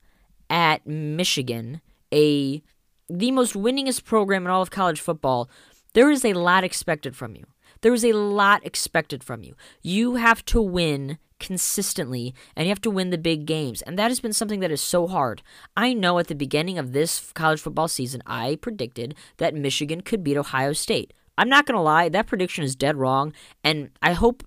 at 0.50 0.87
Michigan, 0.87 1.80
a 2.12 2.62
the 3.08 3.30
most 3.30 3.54
winningest 3.54 4.04
program 4.04 4.44
in 4.44 4.50
all 4.50 4.62
of 4.62 4.70
college 4.70 5.00
football, 5.00 5.50
there 5.92 6.11
is 6.11 6.24
a 6.24 6.32
lot 6.32 6.64
expected 6.64 7.14
from 7.14 7.37
you. 7.37 7.44
There 7.82 7.92
is 7.92 8.04
a 8.04 8.12
lot 8.12 8.64
expected 8.64 9.22
from 9.24 9.42
you. 9.42 9.54
You 9.82 10.14
have 10.14 10.44
to 10.46 10.62
win 10.62 11.18
consistently 11.42 12.35
and 12.57 12.64
you 12.66 12.70
have 12.70 12.81
to 12.81 12.90
win 12.90 13.11
the 13.11 13.18
big 13.18 13.44
games. 13.44 13.83
And 13.83 13.98
that 13.98 14.11
has 14.11 14.20
been 14.20 14.33
something 14.33 14.61
that 14.61 14.70
is 14.70 14.81
so 14.81 15.07
hard. 15.07 15.42
I 15.76 15.92
know 15.92 16.18
at 16.18 16.28
the 16.28 16.35
beginning 16.35 16.78
of 16.78 16.92
this 16.92 17.33
college 17.33 17.61
football 17.61 17.88
season, 17.88 18.22
I 18.24 18.57
predicted 18.57 19.14
that 19.37 19.55
Michigan 19.55 20.00
could 20.00 20.24
beat 20.24 20.38
Ohio 20.38 20.72
State. 20.72 21.12
I'm 21.37 21.48
not 21.48 21.66
going 21.66 21.76
to 21.76 21.83
lie, 21.83 22.09
that 22.09 22.26
prediction 22.26 22.64
is 22.64 22.76
dead 22.76 22.96
wrong. 22.96 23.35
And 23.64 23.90
I 24.00 24.12
hope 24.12 24.44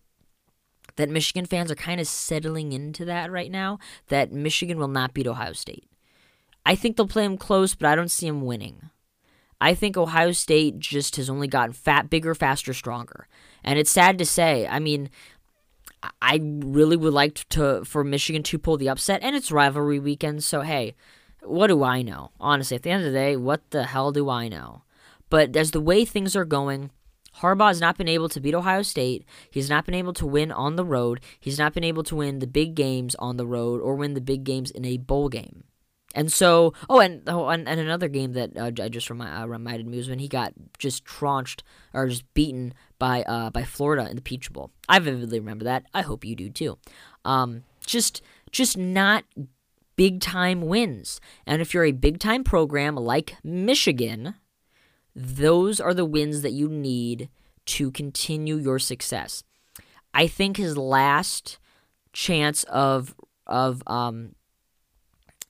that 0.96 1.10
Michigan 1.10 1.46
fans 1.46 1.70
are 1.70 1.76
kind 1.76 2.00
of 2.00 2.08
settling 2.08 2.72
into 2.72 3.06
that 3.06 3.32
right 3.32 3.52
now 3.52 3.78
that 4.08 4.32
Michigan 4.32 4.80
will 4.80 4.88
not 4.88 5.14
beat 5.14 5.28
Ohio 5.28 5.54
State. 5.54 5.86
I 6.66 6.76
think 6.76 6.96
they'll 6.96 7.08
play 7.08 7.24
them 7.24 7.38
close, 7.38 7.76
but 7.76 7.88
I 7.88 7.96
don't 7.96 8.10
see 8.10 8.28
them 8.28 8.42
winning. 8.42 8.90
I 9.62 9.74
think 9.74 9.98
Ohio 9.98 10.32
State 10.32 10.80
just 10.80 11.16
has 11.16 11.30
only 11.30 11.48
gotten 11.48 11.74
fat, 11.74 12.10
bigger, 12.10 12.36
faster, 12.36 12.74
stronger. 12.74 13.28
And 13.64 13.80
it's 13.80 13.92
sad 13.92 14.18
to 14.18 14.26
say. 14.26 14.68
I 14.68 14.80
mean, 14.80 15.10
I 16.22 16.40
really 16.42 16.98
would 16.98 17.14
like 17.14 17.48
to 17.50 17.84
for 17.86 18.04
Michigan 18.04 18.44
to 18.44 18.60
pull 18.60 18.78
the 18.78 18.90
upset, 18.90 19.22
and 19.24 19.36
it's 19.36 19.52
rivalry 19.52 20.00
weekend. 20.00 20.44
So 20.44 20.62
hey, 20.62 20.96
what 21.42 21.68
do 21.68 21.84
I 21.84 22.02
know? 22.02 22.32
Honestly, 22.40 22.76
at 22.76 22.84
the 22.84 22.92
end 22.92 23.06
of 23.06 23.12
the 23.12 23.18
day, 23.18 23.36
what 23.36 23.70
the 23.72 23.86
hell 23.86 24.12
do 24.12 24.30
I 24.30 24.48
know? 24.48 24.84
But 25.30 25.56
as 25.56 25.72
the 25.72 25.82
way 25.82 26.06
things 26.06 26.36
are 26.36 26.46
going, 26.46 26.92
Harbaugh 27.40 27.68
has 27.68 27.82
not 27.82 27.98
been 27.98 28.08
able 28.08 28.30
to 28.30 28.40
beat 28.40 28.54
Ohio 28.54 28.82
State. 28.82 29.26
He's 29.50 29.70
not 29.70 29.86
been 29.86 29.96
able 29.96 30.14
to 30.14 30.26
win 30.26 30.52
on 30.52 30.76
the 30.76 30.86
road. 30.86 31.20
He's 31.40 31.60
not 31.60 31.74
been 31.74 31.84
able 31.84 32.04
to 32.04 32.16
win 32.16 32.40
the 32.40 32.48
big 32.48 32.76
games 32.76 33.16
on 33.16 33.38
the 33.38 33.46
road 33.46 33.82
or 33.82 33.96
win 33.96 34.14
the 34.14 34.22
big 34.22 34.44
games 34.44 34.72
in 34.72 34.86
a 34.86 34.98
bowl 34.98 35.28
game. 35.28 35.66
And 36.16 36.32
so, 36.32 36.74
oh, 36.90 37.02
and 37.02 37.22
oh, 37.28 37.50
and, 37.50 37.68
and 37.68 37.80
another 37.80 38.08
game 38.08 38.34
that 38.34 38.58
uh, 38.58 38.72
I 38.82 38.88
just 38.88 39.10
remi- 39.10 39.26
uh, 39.26 39.46
reminded 39.46 39.86
me 39.86 39.98
was 39.98 40.08
when 40.08 40.20
he 40.20 40.30
got 40.30 40.54
just 40.80 41.04
traunched 41.04 41.62
or 41.94 42.08
just 42.08 42.34
beaten 42.34 42.74
by 42.98 43.24
uh, 43.24 43.50
by 43.50 43.66
Florida 43.66 44.10
in 44.10 44.16
the 44.16 44.22
Peach 44.22 44.52
Bowl. 44.52 44.72
I 44.88 45.00
vividly 45.00 45.40
remember 45.40 45.66
that. 45.66 45.86
I 45.94 46.02
hope 46.02 46.24
you 46.24 46.36
do 46.36 46.50
too. 46.50 46.78
Um, 47.26 47.64
just 47.86 48.22
just 48.50 48.78
not 48.78 49.26
big 49.98 50.22
time 50.22 50.62
wins. 50.62 51.20
And 51.46 51.62
if 51.62 51.74
you're 51.74 51.84
a 51.84 51.92
big 51.92 52.20
time 52.20 52.46
program 52.46 52.96
like 52.96 53.36
Michigan, 53.44 54.36
those 55.14 55.82
are 55.82 55.94
the 55.94 56.06
wins 56.06 56.42
that 56.44 56.54
you 56.54 56.70
need 56.70 57.30
to 57.66 57.92
continue 57.92 58.56
your 58.56 58.80
success. 58.80 59.44
I 60.14 60.28
think 60.28 60.56
his 60.56 60.78
last 60.78 61.60
chance 62.14 62.64
of 62.66 63.14
of 63.46 63.84
um 63.86 64.36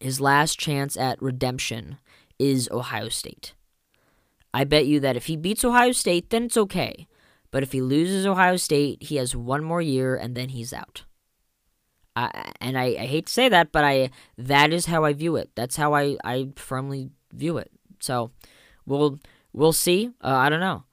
his 0.06 0.22
last 0.22 0.60
chance 0.60 0.96
at 0.96 1.22
redemption 1.22 1.98
is 2.40 2.70
Ohio 2.72 3.10
State. 3.10 3.54
I 4.54 4.64
bet 4.64 4.86
you 4.86 5.00
that 5.02 5.18
if 5.18 5.26
he 5.26 5.36
beats 5.36 5.66
Ohio 5.66 5.92
State, 5.92 6.30
then 6.30 6.44
it's 6.44 6.58
okay. 6.58 7.08
But 7.52 7.64
if 7.64 7.72
he 7.72 7.82
loses 7.82 8.26
Ohio 8.26 8.56
State, 8.56 9.04
he 9.04 9.16
has 9.18 9.36
one 9.36 9.64
more 9.64 9.82
year 9.82 10.16
and 10.16 10.36
then 10.36 10.50
he's 10.50 10.74
out. 10.74 11.04
I, 12.16 12.52
and 12.62 12.78
I, 12.78 12.96
I 13.00 13.06
hate 13.06 13.26
to 13.26 13.34
say 13.34 13.50
that, 13.50 13.72
but 13.72 13.84
I 13.84 14.12
that 14.38 14.72
is 14.72 14.86
how 14.86 15.04
I 15.04 15.14
view 15.14 15.36
it. 15.36 15.50
That's 15.56 15.76
how 15.76 15.94
I, 15.94 16.18
I 16.24 16.50
firmly 16.56 17.10
view 17.34 17.58
it. 17.58 17.72
So 18.00 18.32
we'll 18.86 19.20
we'll 19.52 19.74
see. 19.74 20.12
Uh, 20.24 20.36
I 20.36 20.50
don't 20.50 20.62
know. 20.62 20.84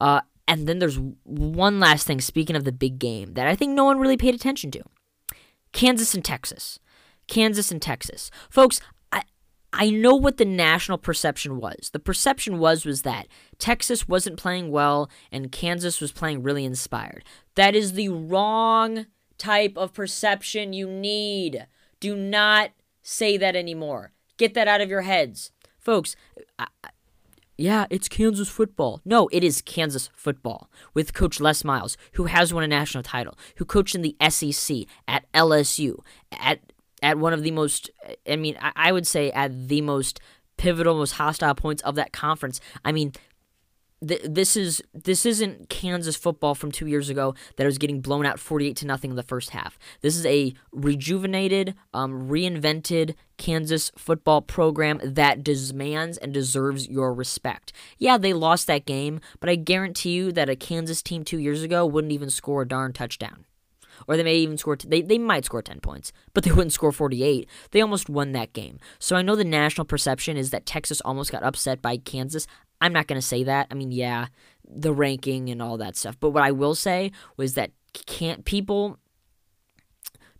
Uh, 0.00 0.20
and 0.46 0.66
then 0.66 0.78
there's 0.78 0.98
one 1.24 1.80
last 1.80 2.06
thing. 2.06 2.20
Speaking 2.20 2.56
of 2.56 2.64
the 2.64 2.72
big 2.72 2.98
game 2.98 3.34
that 3.34 3.46
I 3.46 3.54
think 3.54 3.74
no 3.74 3.84
one 3.84 3.98
really 3.98 4.16
paid 4.16 4.34
attention 4.34 4.70
to, 4.70 4.82
Kansas 5.72 6.14
and 6.14 6.24
Texas. 6.24 6.78
Kansas 7.28 7.70
and 7.70 7.80
Texas, 7.80 8.30
folks. 8.50 8.80
I 9.12 9.22
I 9.72 9.90
know 9.90 10.14
what 10.14 10.38
the 10.38 10.44
national 10.44 10.98
perception 10.98 11.58
was. 11.60 11.90
The 11.92 11.98
perception 11.98 12.58
was 12.58 12.84
was 12.84 13.02
that 13.02 13.28
Texas 13.58 14.08
wasn't 14.08 14.38
playing 14.38 14.70
well 14.70 15.08
and 15.30 15.52
Kansas 15.52 16.00
was 16.00 16.10
playing 16.10 16.42
really 16.42 16.64
inspired. 16.64 17.24
That 17.54 17.76
is 17.76 17.92
the 17.92 18.08
wrong 18.08 19.06
type 19.36 19.76
of 19.76 19.94
perception 19.94 20.72
you 20.72 20.88
need. 20.88 21.66
Do 22.00 22.16
not 22.16 22.70
say 23.02 23.36
that 23.36 23.56
anymore. 23.56 24.12
Get 24.36 24.54
that 24.54 24.68
out 24.68 24.80
of 24.80 24.88
your 24.88 25.02
heads. 25.02 25.52
Folks, 25.78 26.16
I, 26.58 26.66
yeah, 27.56 27.86
it's 27.90 28.08
Kansas 28.08 28.48
football. 28.48 29.00
No, 29.04 29.28
it 29.32 29.42
is 29.42 29.62
Kansas 29.62 30.10
football 30.14 30.70
with 30.94 31.12
Coach 31.12 31.40
Les 31.40 31.64
Miles, 31.64 31.96
who 32.12 32.26
has 32.26 32.54
won 32.54 32.62
a 32.62 32.68
national 32.68 33.02
title, 33.02 33.36
who 33.56 33.64
coached 33.64 33.96
in 33.96 34.02
the 34.02 34.16
SEC 34.28 34.86
at 35.08 35.30
LSU, 35.32 35.98
at 36.30 36.60
at 37.02 37.18
one 37.18 37.32
of 37.32 37.42
the 37.42 37.50
most, 37.50 37.90
I 38.28 38.36
mean, 38.36 38.56
I 38.60 38.92
would 38.92 39.06
say 39.06 39.30
at 39.32 39.68
the 39.68 39.80
most 39.80 40.20
pivotal, 40.56 40.96
most 40.96 41.12
hostile 41.12 41.54
points 41.54 41.82
of 41.82 41.94
that 41.94 42.12
conference. 42.12 42.60
I 42.84 42.92
mean, 42.92 43.12
th- 44.06 44.22
this 44.24 44.56
is 44.56 44.82
this 44.92 45.24
isn't 45.24 45.68
Kansas 45.68 46.16
football 46.16 46.54
from 46.54 46.70
two 46.70 46.86
years 46.86 47.08
ago 47.08 47.34
that 47.56 47.64
was 47.64 47.78
getting 47.78 48.00
blown 48.00 48.26
out 48.26 48.38
forty 48.38 48.66
eight 48.68 48.76
to 48.76 48.86
nothing 48.86 49.10
in 49.10 49.16
the 49.16 49.22
first 49.22 49.50
half. 49.50 49.78
This 50.00 50.16
is 50.16 50.26
a 50.26 50.54
rejuvenated, 50.72 51.74
um, 51.94 52.28
reinvented 52.28 53.14
Kansas 53.36 53.90
football 53.96 54.42
program 54.42 55.00
that 55.02 55.44
demands 55.44 56.18
and 56.18 56.34
deserves 56.34 56.88
your 56.88 57.14
respect. 57.14 57.72
Yeah, 57.98 58.18
they 58.18 58.32
lost 58.32 58.66
that 58.66 58.84
game, 58.84 59.20
but 59.40 59.48
I 59.48 59.54
guarantee 59.54 60.10
you 60.10 60.32
that 60.32 60.50
a 60.50 60.56
Kansas 60.56 61.02
team 61.02 61.24
two 61.24 61.38
years 61.38 61.62
ago 61.62 61.86
wouldn't 61.86 62.12
even 62.12 62.30
score 62.30 62.62
a 62.62 62.68
darn 62.68 62.92
touchdown 62.92 63.44
or 64.06 64.16
they 64.16 64.22
may 64.22 64.36
even 64.36 64.56
score. 64.56 64.76
T- 64.76 64.88
they 64.88 65.02
they 65.02 65.18
might 65.18 65.44
score 65.44 65.62
ten 65.62 65.80
points, 65.80 66.12
but 66.34 66.44
they 66.44 66.50
wouldn't 66.58 66.72
score 66.72 66.92
forty 66.92 67.22
eight. 67.22 67.48
They 67.70 67.80
almost 67.80 68.08
won 68.08 68.32
that 68.32 68.52
game. 68.52 68.78
So 68.98 69.16
I 69.16 69.22
know 69.22 69.36
the 69.36 69.44
national 69.44 69.84
perception 69.84 70.36
is 70.36 70.50
that 70.50 70.66
Texas 70.66 71.00
almost 71.02 71.32
got 71.32 71.42
upset 71.42 71.82
by 71.82 71.96
Kansas. 71.96 72.46
I'm 72.80 72.92
not 72.92 73.06
going 73.06 73.20
to 73.20 73.26
say 73.26 73.42
that. 73.44 73.66
I 73.70 73.74
mean, 73.74 73.90
yeah, 73.90 74.28
the 74.64 74.92
ranking 74.92 75.50
and 75.50 75.60
all 75.60 75.76
that 75.78 75.96
stuff. 75.96 76.16
But 76.20 76.30
what 76.30 76.42
I 76.42 76.52
will 76.52 76.74
say 76.74 77.10
was 77.36 77.54
that 77.54 77.72
can't 78.06 78.44
people 78.44 78.98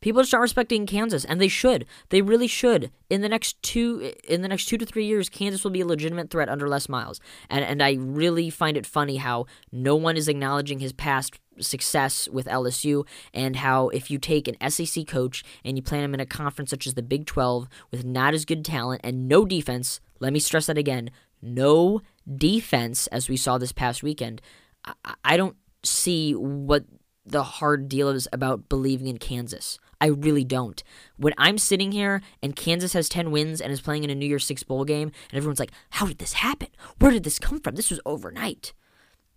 people 0.01 0.25
start 0.25 0.42
respecting 0.42 0.87
Kansas 0.87 1.25
and 1.25 1.40
they 1.40 1.49
should. 1.49 1.87
They 2.11 2.23
really 2.23 2.47
should. 2.47 2.90
In 3.11 3.21
the 3.21 3.29
next 3.29 3.61
2 3.62 4.12
in 4.25 4.42
the 4.42 4.49
next 4.49 4.66
2 4.66 4.79
to 4.79 4.87
3 4.87 5.05
years 5.05 5.29
Kansas 5.29 5.64
will 5.64 5.71
be 5.71 5.81
a 5.81 5.87
legitimate 5.87 6.31
threat 6.31 6.49
under 6.49 6.68
Les 6.68 6.88
Miles. 6.88 7.21
And 7.51 7.64
and 7.64 7.83
I 7.83 7.94
really 7.99 8.51
find 8.51 8.77
it 8.77 8.87
funny 8.87 9.16
how 9.16 9.47
no 9.73 9.97
one 9.97 10.16
is 10.16 10.29
acknowledging 10.29 10.79
his 10.79 10.92
past 10.92 11.38
success 11.61 12.29
with 12.29 12.47
LSU 12.47 13.07
and 13.33 13.57
how 13.57 13.88
if 13.88 14.11
you 14.11 14.18
take 14.18 14.49
an 14.49 14.71
SEC 14.71 15.07
coach 15.07 15.44
and 15.64 15.77
you 15.77 15.83
plant 15.83 16.05
him 16.05 16.14
in 16.14 16.21
a 16.21 16.27
conference 16.27 16.71
such 16.71 16.87
as 16.87 16.94
the 16.94 17.03
Big 17.03 17.27
12 17.27 17.68
with 17.90 18.05
not 18.05 18.35
as 18.35 18.44
good 18.44 18.64
talent 18.64 19.01
and 19.05 19.29
no 19.29 19.44
defense, 19.44 20.01
let 20.21 20.33
me 20.33 20.38
stress 20.38 20.66
that 20.66 20.79
again, 20.79 21.11
no 21.40 22.03
defense, 22.37 23.07
as 23.09 23.29
we 23.29 23.37
saw 23.37 23.59
this 23.59 23.73
past 23.73 24.03
weekend, 24.03 24.40
I, 24.85 25.14
I 25.25 25.37
don't 25.37 25.57
see 25.85 26.35
what 26.35 26.85
the 27.25 27.42
hard 27.42 27.88
deal 27.88 28.09
is 28.09 28.27
about 28.33 28.68
believing 28.68 29.07
in 29.07 29.18
Kansas. 29.18 29.79
I 30.01 30.07
really 30.07 30.44
don't. 30.44 30.83
When 31.16 31.35
I'm 31.37 31.59
sitting 31.59 31.92
here 31.92 32.23
and 32.42 32.57
Kansas 32.57 32.92
has 32.92 33.09
10 33.09 33.31
wins 33.31 33.61
and 33.61 33.73
is 33.73 33.81
playing 33.81 34.05
in 34.05 34.11
a 34.11 34.14
New 34.14 34.27
Year's 34.27 34.47
Six 34.47 34.62
bowl 34.62 34.85
game, 34.85 35.11
and 35.31 35.37
everyone's 35.37 35.59
like, 35.59 35.73
How 35.90 36.07
did 36.07 36.18
this 36.18 36.35
happen? 36.35 36.68
Where 36.99 37.11
did 37.11 37.25
this 37.25 37.38
come 37.38 37.61
from? 37.61 37.75
This 37.75 37.90
was 37.90 38.01
overnight. 38.07 38.73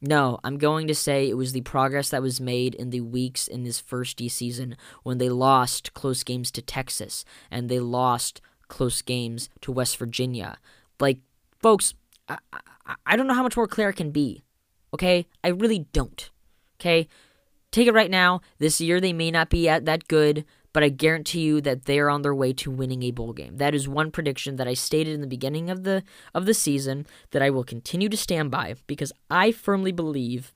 No, 0.01 0.39
I'm 0.43 0.57
going 0.57 0.87
to 0.87 0.95
say 0.95 1.29
it 1.29 1.37
was 1.37 1.53
the 1.53 1.61
progress 1.61 2.09
that 2.09 2.23
was 2.23 2.41
made 2.41 2.73
in 2.73 2.89
the 2.89 3.01
weeks 3.01 3.47
in 3.47 3.63
this 3.63 3.79
first 3.79 4.17
D 4.17 4.27
season 4.27 4.75
when 5.03 5.19
they 5.19 5.29
lost 5.29 5.93
close 5.93 6.23
games 6.23 6.49
to 6.51 6.61
Texas 6.61 7.23
and 7.51 7.69
they 7.69 7.79
lost 7.79 8.41
close 8.67 9.03
games 9.03 9.49
to 9.61 9.71
West 9.71 9.97
Virginia. 9.97 10.57
Like, 10.99 11.19
folks, 11.61 11.93
I, 12.27 12.39
I, 12.51 12.95
I 13.05 13.15
don't 13.15 13.27
know 13.27 13.35
how 13.35 13.43
much 13.43 13.57
more 13.57 13.67
clear 13.67 13.89
it 13.89 13.95
can 13.95 14.09
be. 14.09 14.41
Okay? 14.91 15.27
I 15.43 15.49
really 15.49 15.85
don't. 15.93 16.29
Okay? 16.79 17.07
Take 17.71 17.87
it 17.87 17.93
right 17.93 18.11
now. 18.11 18.41
This 18.57 18.81
year 18.81 18.99
they 18.99 19.13
may 19.13 19.29
not 19.29 19.49
be 19.49 19.69
at 19.69 19.85
that 19.85 20.07
good, 20.07 20.45
but 20.73 20.83
I 20.83 20.89
guarantee 20.89 21.41
you 21.41 21.61
that 21.61 21.85
they 21.85 21.99
are 21.99 22.09
on 22.09 22.21
their 22.21 22.35
way 22.35 22.53
to 22.53 22.71
winning 22.71 23.03
a 23.03 23.11
bowl 23.11 23.33
game. 23.33 23.57
That 23.57 23.75
is 23.75 23.87
one 23.87 24.11
prediction 24.11 24.55
that 24.55 24.67
I 24.67 24.73
stated 24.73 25.13
in 25.13 25.21
the 25.21 25.27
beginning 25.27 25.69
of 25.69 25.83
the 25.83 26.03
of 26.33 26.45
the 26.45 26.53
season 26.53 27.05
that 27.31 27.41
I 27.41 27.49
will 27.49 27.63
continue 27.63 28.09
to 28.09 28.17
stand 28.17 28.51
by 28.51 28.75
because 28.87 29.11
I 29.29 29.51
firmly 29.51 29.91
believe 29.91 30.53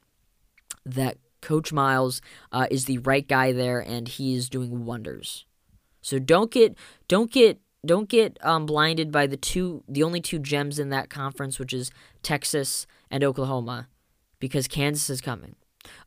that 0.86 1.18
Coach 1.42 1.72
Miles 1.72 2.22
uh, 2.52 2.68
is 2.72 2.86
the 2.86 3.00
right 3.00 3.28
guy 3.28 3.52
there 3.52 3.80
and 3.80 4.08
he 4.08 4.36
is 4.36 4.50
doing 4.50 4.86
wonders. 4.86 5.46
So 6.02 6.20
don't 6.20 6.52
get 6.52 6.78
don't 7.08 7.32
get 7.32 7.60
don't 7.86 8.10
get 8.10 8.38
um, 8.42 8.66
blinded 8.66 9.12
by 9.12 9.28
the 9.28 9.38
two 9.38 9.84
the 9.88 10.04
only 10.04 10.22
two 10.22 10.40
gems 10.40 10.80
in 10.80 10.90
that 10.90 11.10
conference 11.10 11.60
which 11.60 11.74
is 11.74 11.92
Texas 12.24 12.88
and 13.12 13.24
Oklahoma 13.24 13.88
because 14.40 14.68
Kansas 14.68 15.10
is 15.10 15.22
coming. 15.22 15.56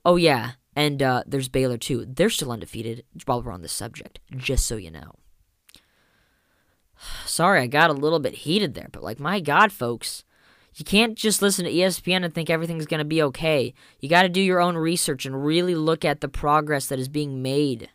Oh 0.05 0.17
yeah, 0.17 0.53
and 0.79 1.03
uh, 1.03 1.25
there's 1.27 1.49
Baylor 1.49 1.77
too. 1.77 2.07
They're 2.09 2.31
still 2.31 2.53
undefeated 2.53 3.05
while 3.27 3.43
we're 3.43 3.51
on 3.51 3.63
this 3.63 3.73
subject, 3.73 4.21
just 4.37 4.65
so 4.65 4.77
you 4.77 4.93
know. 4.93 5.17
Sorry, 7.27 7.61
I 7.61 7.67
got 7.67 7.91
a 7.91 7.95
little 7.95 8.21
bit 8.21 8.35
heated 8.35 8.75
there, 8.75 8.87
but 8.93 9.03
like 9.03 9.19
my 9.19 9.41
god, 9.41 9.73
folks, 9.73 10.23
you 10.77 10.85
can't 10.85 11.17
just 11.17 11.43
listen 11.43 11.65
to 11.65 11.73
ESPN 11.73 12.25
and 12.25 12.33
think 12.33 12.49
everything's 12.49 12.87
going 12.87 13.01
to 13.01 13.05
be 13.05 13.21
okay. 13.25 13.75
You 13.99 14.09
got 14.09 14.23
to 14.23 14.29
do 14.29 14.41
your 14.41 14.61
own 14.61 14.77
research 14.77 15.27
and 15.27 15.45
really 15.45 15.75
look 15.75 16.05
at 16.05 16.21
the 16.21 16.29
progress 16.29 16.87
that 16.87 17.01
is 17.01 17.09
being 17.09 17.43
made. 17.43 17.91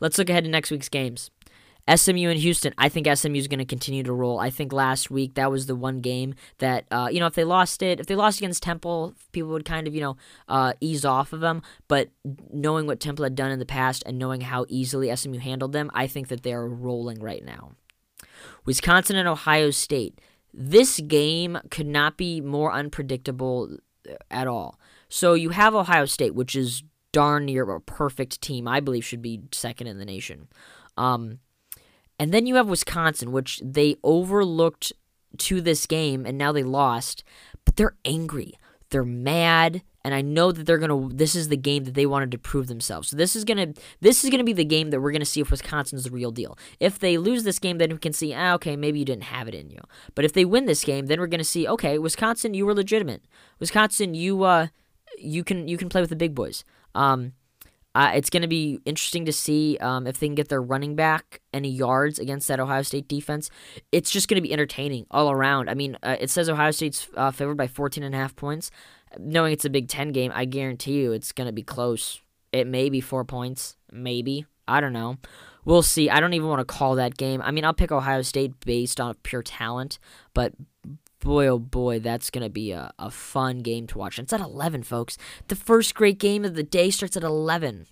Let's 0.00 0.18
look 0.18 0.30
ahead 0.30 0.42
to 0.42 0.50
next 0.50 0.72
week's 0.72 0.88
games. 0.88 1.30
SMU 1.88 2.28
and 2.28 2.38
Houston, 2.38 2.72
I 2.78 2.88
think 2.88 3.08
SMU 3.12 3.36
is 3.36 3.48
going 3.48 3.58
to 3.58 3.64
continue 3.64 4.02
to 4.04 4.12
roll. 4.12 4.38
I 4.38 4.50
think 4.50 4.72
last 4.72 5.10
week 5.10 5.34
that 5.34 5.50
was 5.50 5.66
the 5.66 5.74
one 5.74 6.00
game 6.00 6.34
that 6.58 6.86
uh, 6.90 7.08
you 7.10 7.18
know 7.18 7.26
if 7.26 7.34
they 7.34 7.44
lost 7.44 7.82
it, 7.82 7.98
if 7.98 8.06
they 8.06 8.14
lost 8.14 8.38
against 8.38 8.62
Temple, 8.62 9.14
people 9.32 9.50
would 9.50 9.64
kind 9.64 9.88
of 9.88 9.94
you 9.94 10.00
know 10.00 10.16
uh, 10.48 10.74
ease 10.80 11.04
off 11.04 11.32
of 11.32 11.40
them. 11.40 11.62
But 11.88 12.10
knowing 12.52 12.86
what 12.86 13.00
Temple 13.00 13.24
had 13.24 13.34
done 13.34 13.50
in 13.50 13.58
the 13.58 13.66
past 13.66 14.02
and 14.06 14.18
knowing 14.18 14.42
how 14.42 14.64
easily 14.68 15.14
SMU 15.14 15.38
handled 15.38 15.72
them, 15.72 15.90
I 15.92 16.06
think 16.06 16.28
that 16.28 16.42
they 16.42 16.52
are 16.52 16.68
rolling 16.68 17.20
right 17.20 17.44
now. 17.44 17.72
Wisconsin 18.64 19.16
and 19.16 19.28
Ohio 19.28 19.70
State. 19.70 20.20
This 20.54 21.00
game 21.00 21.58
could 21.70 21.86
not 21.86 22.16
be 22.16 22.40
more 22.40 22.72
unpredictable 22.72 23.78
uh, 24.08 24.14
at 24.30 24.46
all. 24.46 24.78
So 25.08 25.34
you 25.34 25.50
have 25.50 25.74
Ohio 25.74 26.04
State, 26.04 26.34
which 26.34 26.54
is 26.54 26.84
darn 27.12 27.46
near 27.46 27.68
a 27.70 27.80
perfect 27.80 28.40
team. 28.40 28.66
I 28.66 28.80
believe 28.80 29.04
should 29.04 29.22
be 29.22 29.42
second 29.52 29.86
in 29.86 29.98
the 29.98 30.04
nation. 30.04 30.48
Um, 30.96 31.40
and 32.18 32.32
then 32.32 32.46
you 32.46 32.56
have 32.56 32.68
Wisconsin, 32.68 33.32
which 33.32 33.60
they 33.64 33.96
overlooked 34.02 34.92
to 35.38 35.60
this 35.60 35.86
game 35.86 36.26
and 36.26 36.36
now 36.36 36.52
they 36.52 36.62
lost, 36.62 37.24
but 37.64 37.76
they're 37.76 37.96
angry. 38.04 38.54
They're 38.90 39.04
mad 39.04 39.82
and 40.04 40.14
I 40.14 40.20
know 40.20 40.52
that 40.52 40.66
they're 40.66 40.78
going 40.78 41.10
to 41.10 41.14
this 41.14 41.34
is 41.34 41.48
the 41.48 41.56
game 41.56 41.84
that 41.84 41.94
they 41.94 42.06
wanted 42.06 42.30
to 42.32 42.38
prove 42.38 42.66
themselves. 42.66 43.08
So 43.08 43.16
this 43.16 43.36
is 43.36 43.44
going 43.44 43.74
to 43.74 43.80
this 44.00 44.24
is 44.24 44.30
going 44.30 44.38
to 44.38 44.44
be 44.44 44.52
the 44.52 44.64
game 44.64 44.90
that 44.90 45.00
we're 45.00 45.12
going 45.12 45.20
to 45.20 45.26
see 45.26 45.40
if 45.40 45.50
Wisconsin's 45.50 46.04
the 46.04 46.10
real 46.10 46.30
deal. 46.30 46.58
If 46.80 46.98
they 46.98 47.16
lose 47.18 47.44
this 47.44 47.58
game 47.58 47.78
then 47.78 47.90
we 47.90 47.98
can 47.98 48.12
see 48.12 48.34
ah, 48.34 48.54
okay, 48.54 48.76
maybe 48.76 48.98
you 48.98 49.04
didn't 49.04 49.24
have 49.24 49.48
it 49.48 49.54
in 49.54 49.70
you. 49.70 49.80
But 50.14 50.24
if 50.24 50.32
they 50.32 50.44
win 50.44 50.66
this 50.66 50.84
game, 50.84 51.06
then 51.06 51.20
we're 51.20 51.26
going 51.26 51.38
to 51.38 51.44
see 51.44 51.66
okay, 51.68 51.98
Wisconsin 51.98 52.54
you 52.54 52.66
were 52.66 52.74
legitimate. 52.74 53.22
Wisconsin 53.58 54.14
you 54.14 54.42
uh 54.42 54.68
you 55.18 55.44
can 55.44 55.68
you 55.68 55.76
can 55.76 55.88
play 55.88 56.00
with 56.00 56.10
the 56.10 56.16
big 56.16 56.34
boys. 56.34 56.64
Um 56.94 57.32
uh, 57.94 58.12
it's 58.14 58.30
going 58.30 58.42
to 58.42 58.48
be 58.48 58.78
interesting 58.84 59.24
to 59.26 59.32
see 59.32 59.76
um, 59.80 60.06
if 60.06 60.18
they 60.18 60.26
can 60.26 60.34
get 60.34 60.48
their 60.48 60.62
running 60.62 60.96
back 60.96 61.40
any 61.52 61.68
yards 61.68 62.18
against 62.18 62.48
that 62.48 62.60
Ohio 62.60 62.82
State 62.82 63.08
defense. 63.08 63.50
It's 63.90 64.10
just 64.10 64.28
going 64.28 64.42
to 64.42 64.46
be 64.46 64.52
entertaining 64.52 65.06
all 65.10 65.30
around. 65.30 65.68
I 65.68 65.74
mean, 65.74 65.98
uh, 66.02 66.16
it 66.18 66.30
says 66.30 66.48
Ohio 66.48 66.70
State's 66.70 67.08
uh, 67.16 67.30
favored 67.30 67.56
by 67.56 67.66
14 67.66 68.02
and 68.02 68.14
a 68.14 68.18
half 68.18 68.34
points. 68.34 68.70
Knowing 69.18 69.52
it's 69.52 69.66
a 69.66 69.70
Big 69.70 69.88
Ten 69.88 70.10
game, 70.10 70.32
I 70.34 70.46
guarantee 70.46 71.02
you 71.02 71.12
it's 71.12 71.32
going 71.32 71.46
to 71.46 71.52
be 71.52 71.62
close. 71.62 72.20
It 72.50 72.66
may 72.66 72.88
be 72.88 73.00
four 73.00 73.24
points, 73.24 73.76
maybe. 73.90 74.46
I 74.66 74.80
don't 74.80 74.94
know. 74.94 75.18
We'll 75.64 75.82
see. 75.82 76.08
I 76.08 76.18
don't 76.18 76.32
even 76.32 76.48
want 76.48 76.60
to 76.60 76.64
call 76.64 76.94
that 76.96 77.16
game. 77.16 77.42
I 77.42 77.50
mean, 77.50 77.64
I'll 77.64 77.74
pick 77.74 77.92
Ohio 77.92 78.22
State 78.22 78.58
based 78.64 79.00
on 79.00 79.14
pure 79.22 79.42
talent, 79.42 79.98
but 80.34 80.54
boy, 81.22 81.46
oh 81.46 81.58
boy, 81.58 82.00
that's 82.00 82.30
going 82.30 82.42
to 82.42 82.50
be 82.50 82.72
a, 82.72 82.92
a 82.98 83.10
fun 83.10 83.60
game 83.60 83.86
to 83.86 83.98
watch. 83.98 84.18
And 84.18 84.26
it's 84.26 84.32
at 84.32 84.40
11, 84.40 84.82
folks. 84.82 85.16
The 85.48 85.56
first 85.56 85.94
great 85.94 86.18
game 86.18 86.44
of 86.44 86.54
the 86.54 86.62
day 86.62 86.90
starts 86.90 87.16
at 87.16 87.22
11. 87.22 87.86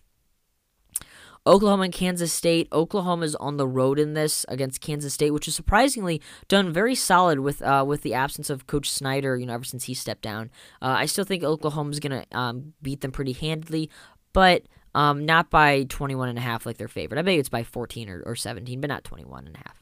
Oklahoma 1.46 1.84
and 1.84 1.92
Kansas 1.92 2.32
State. 2.32 2.68
Oklahoma 2.70 3.24
is 3.24 3.34
on 3.36 3.56
the 3.56 3.66
road 3.66 3.98
in 3.98 4.12
this 4.12 4.44
against 4.48 4.82
Kansas 4.82 5.14
State, 5.14 5.30
which 5.30 5.48
is 5.48 5.54
surprisingly 5.54 6.20
done 6.48 6.70
very 6.70 6.94
solid 6.94 7.40
with 7.40 7.62
uh, 7.62 7.82
with 7.86 8.02
the 8.02 8.12
absence 8.12 8.50
of 8.50 8.66
Coach 8.66 8.90
Snyder. 8.90 9.38
You 9.38 9.46
know, 9.46 9.54
ever 9.54 9.64
since 9.64 9.84
he 9.84 9.94
stepped 9.94 10.20
down, 10.20 10.50
uh, 10.82 10.96
I 10.98 11.06
still 11.06 11.24
think 11.24 11.42
Oklahoma's 11.42 11.98
gonna 11.98 12.26
um, 12.32 12.74
beat 12.82 13.00
them 13.00 13.10
pretty 13.10 13.32
handily, 13.32 13.88
but 14.34 14.64
um, 14.94 15.24
not 15.24 15.48
by 15.48 15.84
21 15.84 16.28
and 16.28 16.38
a 16.38 16.42
half 16.42 16.66
like 16.66 16.76
their 16.76 16.88
favorite. 16.88 17.18
I 17.18 17.22
bet 17.22 17.38
it's 17.38 17.48
by 17.48 17.62
14 17.62 18.10
or, 18.10 18.22
or 18.26 18.36
17, 18.36 18.78
but 18.80 18.88
not 18.88 19.04
21 19.04 19.46
and 19.46 19.56
a 19.56 19.58
half. 19.58 19.79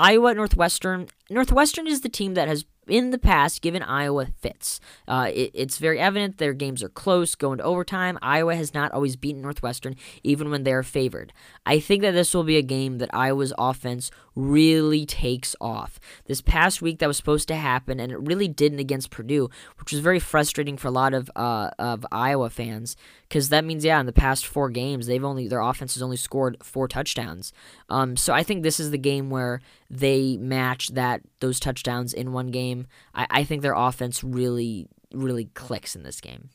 Iowa 0.00 0.32
Northwestern. 0.32 1.08
Northwestern 1.28 1.86
is 1.86 2.00
the 2.00 2.08
team 2.08 2.32
that 2.34 2.48
has 2.48 2.64
in 2.86 3.10
the 3.10 3.18
past 3.18 3.62
given 3.62 3.82
Iowa 3.82 4.26
fits. 4.40 4.80
Uh, 5.06 5.30
it, 5.32 5.50
it's 5.54 5.78
very 5.78 5.98
evident 5.98 6.38
their 6.38 6.52
games 6.52 6.82
are 6.82 6.88
close, 6.88 7.34
going 7.34 7.58
to 7.58 7.64
overtime. 7.64 8.18
Iowa 8.22 8.56
has 8.56 8.74
not 8.74 8.92
always 8.92 9.16
beaten 9.16 9.42
Northwestern, 9.42 9.96
even 10.22 10.50
when 10.50 10.64
they're 10.64 10.82
favored. 10.82 11.32
I 11.64 11.80
think 11.80 12.02
that 12.02 12.12
this 12.12 12.34
will 12.34 12.44
be 12.44 12.56
a 12.56 12.62
game 12.62 12.98
that 12.98 13.14
Iowa's 13.14 13.52
offense 13.58 14.10
really 14.34 15.06
takes 15.06 15.54
off. 15.60 16.00
This 16.26 16.40
past 16.40 16.80
week, 16.80 16.98
that 16.98 17.06
was 17.06 17.16
supposed 17.16 17.48
to 17.48 17.56
happen, 17.56 18.00
and 18.00 18.12
it 18.12 18.20
really 18.20 18.48
didn't 18.48 18.78
against 18.78 19.10
Purdue, 19.10 19.50
which 19.78 19.92
was 19.92 20.00
very 20.00 20.18
frustrating 20.18 20.76
for 20.76 20.88
a 20.88 20.92
lot 20.92 21.14
of 21.14 21.30
uh, 21.36 21.70
of 21.78 22.06
Iowa 22.10 22.50
fans 22.50 22.96
because 23.30 23.48
that 23.50 23.64
means 23.64 23.84
yeah, 23.84 24.00
in 24.00 24.06
the 24.06 24.12
past 24.12 24.44
four 24.44 24.70
games, 24.70 25.06
they've 25.06 25.24
only 25.24 25.46
their 25.46 25.60
offense 25.60 25.94
has 25.94 26.02
only 26.02 26.16
scored 26.16 26.56
four 26.62 26.88
touchdowns. 26.88 27.52
Um, 27.88 28.16
so 28.16 28.34
I 28.34 28.42
think 28.42 28.62
this 28.62 28.80
is 28.80 28.90
the 28.90 28.98
game 28.98 29.30
where 29.30 29.60
they 29.88 30.36
match 30.36 30.88
that 30.88 31.22
those 31.38 31.60
touchdowns 31.60 32.12
in 32.12 32.32
one 32.32 32.48
game. 32.48 32.69
I, 33.14 33.26
I 33.30 33.44
think 33.44 33.62
their 33.62 33.74
offense 33.74 34.24
really, 34.24 34.86
really 35.12 35.46
clicks 35.54 35.94
in 35.94 36.02
this 36.02 36.20
game. 36.20 36.50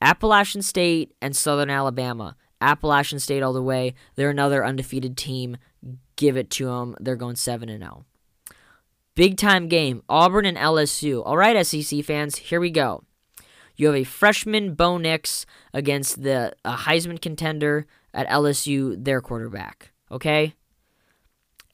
Appalachian 0.00 0.62
State 0.62 1.14
and 1.20 1.34
Southern 1.34 1.70
Alabama. 1.70 2.36
Appalachian 2.60 3.20
State 3.20 3.42
all 3.42 3.52
the 3.52 3.62
way. 3.62 3.94
They're 4.16 4.30
another 4.30 4.64
undefeated 4.64 5.16
team. 5.16 5.56
Give 6.16 6.36
it 6.36 6.50
to 6.50 6.66
them. 6.66 6.96
They're 7.00 7.16
going 7.16 7.36
7 7.36 7.68
and 7.68 7.82
0. 7.82 8.04
Big 9.14 9.36
time 9.36 9.68
game. 9.68 10.02
Auburn 10.08 10.46
and 10.46 10.56
LSU. 10.56 11.22
All 11.24 11.36
right, 11.36 11.66
SEC 11.66 12.04
fans, 12.04 12.36
here 12.36 12.60
we 12.60 12.70
go. 12.70 13.02
You 13.76 13.86
have 13.86 13.96
a 13.96 14.04
freshman 14.04 14.74
Bo 14.74 14.98
Nix 14.98 15.46
against 15.72 16.22
the 16.22 16.52
a 16.64 16.74
Heisman 16.74 17.20
contender 17.20 17.86
at 18.12 18.28
LSU, 18.28 19.02
their 19.02 19.20
quarterback. 19.20 19.92
Okay? 20.10 20.54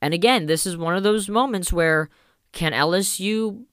And 0.02 0.12
again, 0.12 0.46
this 0.46 0.66
is 0.66 0.76
one 0.76 0.96
of 0.96 1.02
those 1.02 1.30
moments 1.30 1.72
where 1.72 2.10
can 2.54 2.72
LSU, 2.72 3.64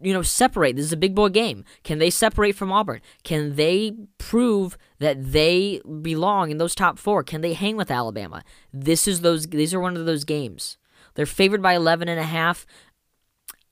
you 0.00 0.12
know, 0.12 0.22
separate? 0.22 0.76
This 0.76 0.86
is 0.86 0.92
a 0.92 0.96
big 0.96 1.14
boy 1.14 1.28
game. 1.28 1.64
Can 1.82 1.98
they 1.98 2.08
separate 2.08 2.54
from 2.54 2.72
Auburn? 2.72 3.00
Can 3.24 3.56
they 3.56 3.92
prove 4.18 4.78
that 5.00 5.32
they 5.32 5.80
belong 6.00 6.50
in 6.50 6.58
those 6.58 6.74
top 6.74 6.98
four? 6.98 7.22
Can 7.22 7.40
they 7.40 7.52
hang 7.52 7.76
with 7.76 7.90
Alabama? 7.90 8.42
This 8.72 9.06
is 9.06 9.20
those. 9.20 9.46
These 9.46 9.74
are 9.74 9.80
one 9.80 9.96
of 9.96 10.06
those 10.06 10.24
games. 10.24 10.78
They're 11.14 11.26
favored 11.26 11.60
by 11.60 11.74
11 11.74 12.08
and 12.08 12.20
a 12.20 12.24
half. 12.24 12.64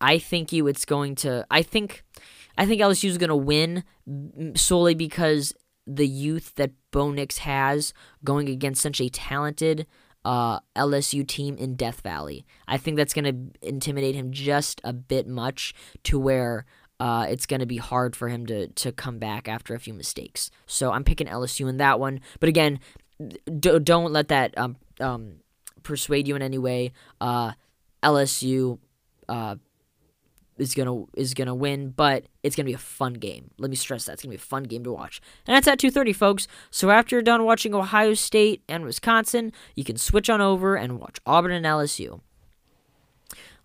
I 0.00 0.18
think 0.18 0.52
you. 0.52 0.66
It's 0.66 0.84
going 0.84 1.14
to. 1.16 1.46
I 1.50 1.62
think. 1.62 2.02
I 2.56 2.66
think 2.66 2.80
LSU 2.80 3.08
is 3.08 3.18
going 3.18 3.30
to 3.30 3.36
win 3.36 3.82
solely 4.54 4.94
because 4.94 5.54
the 5.86 6.06
youth 6.06 6.54
that 6.54 6.72
Bo 6.90 7.10
Nix 7.10 7.38
has 7.38 7.92
going 8.22 8.48
against 8.48 8.82
such 8.82 9.00
a 9.00 9.08
talented 9.08 9.86
uh, 10.24 10.60
LSU 10.76 11.26
team 11.26 11.56
in 11.56 11.74
Death 11.74 12.00
Valley. 12.00 12.46
I 12.66 12.76
think 12.76 12.96
that's 12.96 13.12
going 13.12 13.24
to 13.24 13.66
intimidate 13.66 14.14
him 14.14 14.32
just 14.32 14.80
a 14.84 14.92
bit 14.92 15.26
much 15.26 15.74
to 16.04 16.18
where 16.18 16.64
uh, 17.00 17.26
it's 17.28 17.46
going 17.46 17.60
to 17.60 17.66
be 17.66 17.76
hard 17.78 18.16
for 18.16 18.28
him 18.28 18.46
to, 18.46 18.68
to 18.68 18.92
come 18.92 19.18
back 19.18 19.48
after 19.48 19.74
a 19.74 19.80
few 19.80 19.92
mistakes. 19.92 20.50
So 20.66 20.92
I'm 20.92 21.04
picking 21.04 21.26
LSU 21.26 21.68
in 21.68 21.76
that 21.78 21.98
one. 21.98 22.20
But 22.40 22.48
again, 22.48 22.80
d- 23.58 23.78
don't 23.80 24.12
let 24.12 24.28
that 24.28 24.56
um, 24.56 24.76
um, 25.00 25.37
persuade 25.82 26.28
you 26.28 26.37
in 26.37 26.42
any 26.42 26.58
way. 26.58 26.92
Uh, 27.20 27.52
LSU 28.02 28.78
uh, 29.28 29.56
is 30.58 30.74
gonna 30.74 31.04
is 31.14 31.34
gonna 31.34 31.54
win, 31.54 31.90
but 31.90 32.24
it's 32.42 32.56
gonna 32.56 32.66
be 32.66 32.74
a 32.74 32.78
fun 32.78 33.14
game. 33.14 33.50
Let 33.58 33.70
me 33.70 33.76
stress 33.76 34.04
that 34.04 34.12
it's 34.12 34.22
gonna 34.22 34.30
be 34.32 34.36
a 34.36 34.38
fun 34.38 34.64
game 34.64 34.84
to 34.84 34.92
watch. 34.92 35.20
And 35.46 35.54
that's 35.54 35.68
at 35.68 35.78
2:30, 35.78 36.12
folks. 36.12 36.46
So 36.70 36.90
after 36.90 37.16
you're 37.16 37.22
done 37.22 37.44
watching 37.44 37.74
Ohio 37.74 38.14
State 38.14 38.62
and 38.68 38.84
Wisconsin, 38.84 39.52
you 39.74 39.84
can 39.84 39.96
switch 39.96 40.30
on 40.30 40.40
over 40.40 40.76
and 40.76 40.98
watch 41.00 41.18
Auburn 41.26 41.52
and 41.52 41.66
LSU. 41.66 42.20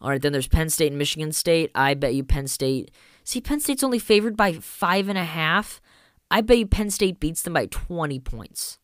All 0.02 0.10
right, 0.10 0.22
then 0.22 0.32
there's 0.32 0.48
Penn 0.48 0.70
State 0.70 0.92
and 0.92 0.98
Michigan 0.98 1.32
State. 1.32 1.72
I 1.76 1.94
bet 1.94 2.16
you 2.16 2.24
Penn 2.24 2.48
State. 2.48 2.92
See, 3.24 3.42
Penn 3.42 3.60
State's 3.60 3.84
only 3.84 4.00
favored 4.00 4.38
by 4.38 4.54
five 4.54 5.10
and 5.10 5.18
a 5.18 5.26
half. 5.26 5.82
I 6.32 6.42
bet 6.42 6.58
you 6.58 6.68
Penn 6.68 6.90
State 6.90 7.20
beats 7.20 7.42
them 7.42 7.54
by 7.54 7.66
20 7.66 8.20
points 8.20 8.78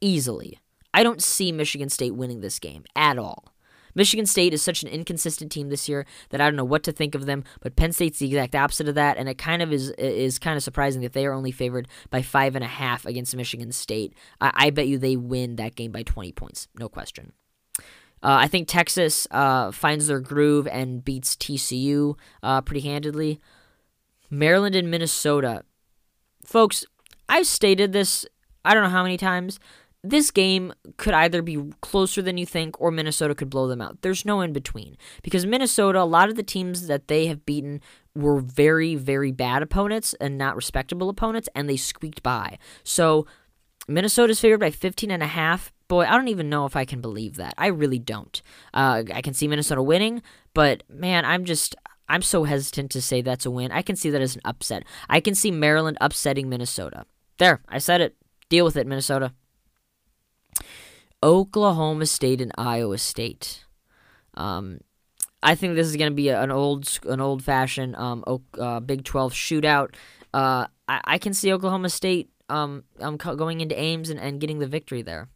easily. 0.00 0.58
I 0.92 1.02
don't 1.02 1.22
see 1.22 1.52
Michigan 1.52 1.88
State 1.88 2.14
winning 2.14 2.40
this 2.40 2.58
game 2.58 2.84
at 2.96 3.18
all. 3.18 3.52
Michigan 3.96 4.26
State 4.26 4.54
is 4.54 4.62
such 4.62 4.84
an 4.84 4.88
inconsistent 4.88 5.50
team 5.50 5.68
this 5.68 5.88
year 5.88 6.06
that 6.30 6.40
I 6.40 6.44
don't 6.44 6.54
know 6.54 6.64
what 6.64 6.84
to 6.84 6.92
think 6.92 7.16
of 7.16 7.26
them. 7.26 7.42
But 7.60 7.74
Penn 7.74 7.92
State's 7.92 8.20
the 8.20 8.26
exact 8.26 8.54
opposite 8.54 8.88
of 8.88 8.94
that, 8.94 9.16
and 9.16 9.28
it 9.28 9.38
kind 9.38 9.62
of 9.62 9.72
is 9.72 9.90
is 9.98 10.38
kind 10.38 10.56
of 10.56 10.62
surprising 10.62 11.02
that 11.02 11.14
they 11.14 11.26
are 11.26 11.32
only 11.32 11.50
favored 11.50 11.88
by 12.10 12.22
five 12.22 12.54
and 12.54 12.62
a 12.62 12.68
half 12.68 13.04
against 13.04 13.34
Michigan 13.34 13.72
State. 13.72 14.14
I, 14.40 14.52
I 14.54 14.70
bet 14.70 14.86
you 14.86 14.98
they 14.98 15.16
win 15.16 15.56
that 15.56 15.74
game 15.74 15.90
by 15.90 16.04
20 16.04 16.30
points, 16.32 16.68
no 16.78 16.88
question. 16.88 17.32
Uh, 18.22 18.38
I 18.40 18.48
think 18.48 18.68
Texas 18.68 19.26
uh, 19.30 19.72
finds 19.72 20.06
their 20.06 20.20
groove 20.20 20.66
and 20.66 21.04
beats 21.04 21.36
TCU 21.36 22.16
uh, 22.42 22.60
pretty 22.60 22.86
handedly. 22.86 23.40
Maryland 24.30 24.74
and 24.74 24.90
Minnesota. 24.90 25.64
Folks, 26.44 26.84
I've 27.28 27.46
stated 27.46 27.92
this 27.92 28.26
I 28.64 28.74
don't 28.74 28.82
know 28.82 28.90
how 28.90 29.04
many 29.04 29.16
times 29.16 29.60
this 30.02 30.30
game 30.30 30.72
could 30.96 31.14
either 31.14 31.42
be 31.42 31.70
closer 31.80 32.22
than 32.22 32.38
you 32.38 32.46
think 32.46 32.80
or 32.80 32.90
Minnesota 32.90 33.34
could 33.34 33.50
blow 33.50 33.66
them 33.66 33.80
out. 33.80 34.02
There's 34.02 34.24
no 34.24 34.40
in 34.40 34.52
between 34.52 34.96
because 35.22 35.46
Minnesota, 35.46 36.00
a 36.00 36.04
lot 36.04 36.28
of 36.28 36.36
the 36.36 36.42
teams 36.42 36.86
that 36.86 37.08
they 37.08 37.26
have 37.26 37.44
beaten 37.44 37.80
were 38.14 38.40
very, 38.40 38.94
very 38.94 39.32
bad 39.32 39.62
opponents 39.62 40.14
and 40.20 40.38
not 40.38 40.56
respectable 40.56 41.08
opponents, 41.08 41.48
and 41.54 41.68
they 41.68 41.76
squeaked 41.76 42.22
by. 42.22 42.58
So 42.82 43.26
Minnesota's 43.88 44.40
favored 44.40 44.60
by 44.60 44.70
15 44.70 45.10
and 45.10 45.22
a 45.22 45.26
half. 45.26 45.72
Boy, 45.88 46.04
I 46.04 46.16
don't 46.16 46.28
even 46.28 46.50
know 46.50 46.66
if 46.66 46.74
I 46.74 46.84
can 46.84 47.00
believe 47.00 47.36
that. 47.36 47.54
I 47.56 47.68
really 47.68 47.98
don't. 47.98 48.42
Uh, 48.74 49.04
I 49.12 49.22
can 49.22 49.34
see 49.34 49.46
Minnesota 49.46 49.82
winning, 49.82 50.22
but 50.54 50.82
man, 50.88 51.24
I'm 51.24 51.44
just. 51.44 51.74
I'm 52.08 52.22
so 52.22 52.44
hesitant 52.44 52.92
to 52.92 53.02
say 53.02 53.20
that's 53.20 53.46
a 53.46 53.50
win. 53.50 53.72
I 53.72 53.82
can 53.82 53.96
see 53.96 54.10
that 54.10 54.22
as 54.22 54.36
an 54.36 54.42
upset. 54.44 54.84
I 55.08 55.18
can 55.18 55.34
see 55.34 55.50
Maryland 55.50 55.98
upsetting 56.00 56.48
Minnesota. 56.48 57.04
There, 57.38 57.62
I 57.68 57.78
said 57.78 58.00
it. 58.00 58.14
Deal 58.48 58.64
with 58.64 58.76
it, 58.76 58.86
Minnesota. 58.86 59.32
Oklahoma 61.22 62.06
State 62.06 62.40
and 62.40 62.52
Iowa 62.56 62.98
State. 62.98 63.64
Um, 64.34 64.80
I 65.42 65.54
think 65.54 65.74
this 65.74 65.86
is 65.86 65.96
going 65.96 66.10
to 66.10 66.14
be 66.14 66.28
an 66.28 66.50
old, 66.50 66.98
an 67.06 67.20
old 67.20 67.42
fashioned 67.42 67.96
um, 67.96 68.24
uh, 68.58 68.80
Big 68.80 69.04
Twelve 69.04 69.32
shootout. 69.32 69.94
Uh, 70.34 70.66
I, 70.88 71.00
I, 71.04 71.18
can 71.18 71.32
see 71.32 71.52
Oklahoma 71.52 71.88
State 71.88 72.30
um, 72.48 72.84
um 73.00 73.16
going 73.16 73.60
into 73.60 73.78
Ames 73.78 74.10
and, 74.10 74.20
and 74.20 74.40
getting 74.40 74.58
the 74.58 74.66
victory 74.66 75.02
there. 75.02 75.28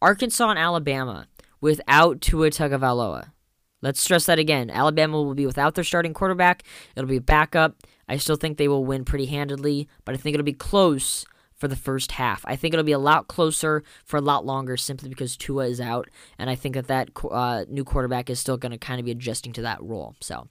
Arkansas 0.00 0.48
and 0.48 0.58
Alabama 0.58 1.28
without 1.60 2.20
Tua 2.20 2.50
Tagovailoa. 2.50 3.32
Let's 3.80 4.00
stress 4.00 4.26
that 4.26 4.38
again. 4.38 4.70
Alabama 4.70 5.22
will 5.22 5.34
be 5.34 5.46
without 5.46 5.74
their 5.74 5.84
starting 5.84 6.14
quarterback. 6.14 6.64
It'll 6.96 7.08
be 7.08 7.16
a 7.16 7.20
backup. 7.20 7.76
I 8.08 8.16
still 8.16 8.36
think 8.36 8.58
they 8.58 8.68
will 8.68 8.84
win 8.84 9.04
pretty 9.04 9.26
handedly, 9.26 9.88
but 10.04 10.14
I 10.14 10.18
think 10.18 10.34
it'll 10.34 10.44
be 10.44 10.52
close 10.52 11.24
for 11.58 11.68
the 11.68 11.76
first 11.76 12.12
half. 12.12 12.44
I 12.46 12.56
think 12.56 12.72
it'll 12.72 12.84
be 12.84 12.92
a 12.92 12.98
lot 12.98 13.28
closer 13.28 13.82
for 14.04 14.16
a 14.16 14.22
lot 14.22 14.46
longer 14.46 14.76
simply 14.76 15.08
because 15.08 15.36
Tua 15.36 15.66
is 15.66 15.80
out, 15.80 16.08
and 16.38 16.48
I 16.48 16.54
think 16.54 16.74
that 16.74 16.86
that 16.86 17.10
uh, 17.30 17.64
new 17.68 17.84
quarterback 17.84 18.30
is 18.30 18.40
still 18.40 18.56
going 18.56 18.72
to 18.72 18.78
kind 18.78 19.00
of 19.00 19.04
be 19.04 19.10
adjusting 19.10 19.52
to 19.54 19.62
that 19.62 19.82
role. 19.82 20.14
So, 20.20 20.48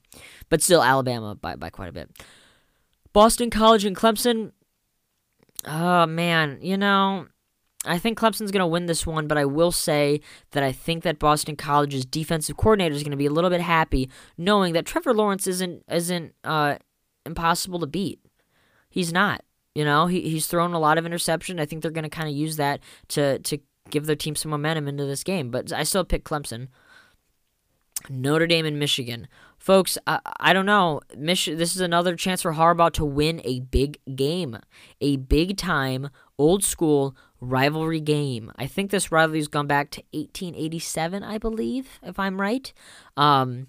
but 0.48 0.62
still 0.62 0.82
Alabama 0.82 1.34
by 1.34 1.56
by 1.56 1.70
quite 1.70 1.88
a 1.88 1.92
bit. 1.92 2.10
Boston 3.12 3.50
College 3.50 3.84
and 3.84 3.96
Clemson. 3.96 4.52
Oh 5.64 6.06
man, 6.06 6.58
you 6.60 6.76
know. 6.76 7.26
I 7.86 7.96
think 7.98 8.18
Clemson's 8.18 8.50
going 8.50 8.60
to 8.60 8.66
win 8.66 8.86
this 8.86 9.06
one, 9.06 9.28
but 9.28 9.38
I 9.38 9.44
will 9.44 9.70
say 9.70 10.20
that 10.50 10.64
I 10.64 10.72
think 10.72 11.04
that 11.04 11.20
Boston 11.20 11.54
College's 11.54 12.04
defensive 12.04 12.56
coordinator 12.56 12.94
is 12.94 13.04
going 13.04 13.12
to 13.12 13.16
be 13.16 13.24
a 13.24 13.30
little 13.30 13.50
bit 13.50 13.60
happy 13.60 14.10
knowing 14.36 14.72
that 14.74 14.84
Trevor 14.84 15.14
Lawrence 15.14 15.46
isn't 15.46 15.84
isn't 15.90 16.34
uh, 16.42 16.76
impossible 17.24 17.78
to 17.78 17.86
beat. 17.86 18.20
He's 18.90 19.12
not. 19.12 19.42
You 19.74 19.84
know, 19.84 20.06
he, 20.06 20.22
he's 20.22 20.46
thrown 20.46 20.72
a 20.72 20.78
lot 20.78 20.98
of 20.98 21.06
interception. 21.06 21.60
I 21.60 21.66
think 21.66 21.82
they're 21.82 21.90
going 21.90 22.04
to 22.04 22.10
kind 22.10 22.28
of 22.28 22.34
use 22.34 22.56
that 22.56 22.80
to 23.08 23.38
to 23.40 23.58
give 23.90 24.06
their 24.06 24.16
team 24.16 24.34
some 24.34 24.50
momentum 24.50 24.88
into 24.88 25.04
this 25.04 25.24
game. 25.24 25.50
But 25.50 25.72
I 25.72 25.82
still 25.82 26.04
pick 26.04 26.24
Clemson. 26.24 26.68
Notre 28.08 28.46
Dame 28.46 28.66
and 28.66 28.78
Michigan. 28.78 29.26
Folks, 29.58 29.98
I, 30.06 30.20
I 30.38 30.52
don't 30.52 30.66
know. 30.66 31.00
Mich- 31.16 31.46
this 31.46 31.74
is 31.74 31.80
another 31.80 32.14
chance 32.14 32.42
for 32.42 32.52
Harbaugh 32.52 32.92
to 32.92 33.04
win 33.04 33.40
a 33.44 33.60
big 33.60 33.98
game, 34.14 34.58
a 35.00 35.16
big 35.16 35.56
time, 35.56 36.10
old 36.38 36.62
school 36.62 37.16
rivalry 37.40 38.00
game. 38.00 38.52
I 38.56 38.66
think 38.66 38.90
this 38.90 39.10
rivalry's 39.10 39.48
gone 39.48 39.66
back 39.66 39.90
to 39.90 40.02
1887, 40.12 41.22
I 41.22 41.38
believe, 41.38 41.98
if 42.02 42.18
I'm 42.18 42.40
right. 42.40 42.72
Um, 43.16 43.66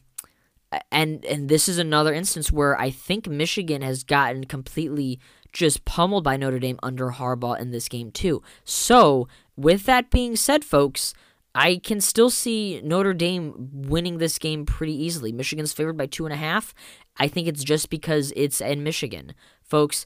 and 0.91 1.25
and 1.25 1.49
this 1.49 1.67
is 1.67 1.77
another 1.77 2.13
instance 2.13 2.51
where 2.51 2.79
I 2.79 2.89
think 2.89 3.27
Michigan 3.27 3.82
has 3.82 4.03
gotten 4.03 4.45
completely 4.45 5.19
just 5.51 5.86
pummeled 5.86 6.23
by 6.23 6.38
Notre 6.38 6.60
Dame 6.60 6.79
under 6.84 7.10
Harbaugh 7.12 7.60
in 7.60 7.71
this 7.71 7.88
game 7.88 8.12
too. 8.12 8.41
So 8.63 9.27
with 9.55 9.86
that 9.86 10.12
being 10.12 10.36
said, 10.36 10.63
folks, 10.63 11.13
I 11.55 11.77
can 11.84 11.99
still 11.99 12.29
see 12.29 12.82
Notre 12.84 13.13
Dame 13.13 13.69
winning 13.73 14.19
this 14.19 14.38
game 14.38 14.65
pretty 14.65 14.93
easily. 14.93 15.32
Michigan's 15.32 15.73
favored 15.73 15.97
by 15.97 16.05
two 16.05 16.25
and 16.25 16.34
a 16.34 16.38
half. 16.38 16.75
I 17.17 17.27
think 17.27 17.47
it's 17.47 17.63
just 17.63 17.89
because 17.89 18.32
it's 18.36 18.62
in 18.62 18.84
Michigan. 18.84 19.34
Folks, 19.63 20.05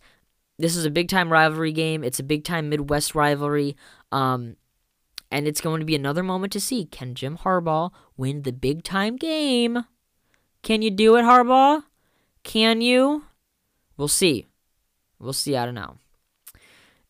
this 0.58 0.76
is 0.76 0.86
a 0.86 0.92
big 0.92 1.10
time 1.10 1.32
rivalry 1.32 1.74
game. 1.74 2.04
It's 2.04 2.20
a 2.20 2.24
big 2.24 2.46
time 2.46 2.70
Midwest 2.70 3.16
rivalry. 3.16 3.76
Um, 4.12 4.56
and 5.30 5.48
it's 5.48 5.62
going 5.62 5.80
to 5.80 5.86
be 5.86 5.96
another 5.96 6.24
moment 6.24 6.54
to 6.54 6.60
see 6.60 6.86
can 6.86 7.16
Jim 7.16 7.38
Harbaugh 7.40 7.92
win 8.16 8.44
the 8.44 8.54
big 8.54 8.84
time 8.84 9.18
game? 9.18 9.86
Can 10.64 10.82
you 10.82 10.90
do 10.90 11.16
it, 11.18 11.24
Harbaugh? 11.24 11.84
Can 12.44 12.82
you? 12.82 13.26
We'll 13.98 14.08
see. 14.08 14.48
We'll 15.20 15.34
see. 15.34 15.56
I 15.56 15.66
don't 15.66 15.76
know. 15.76 15.98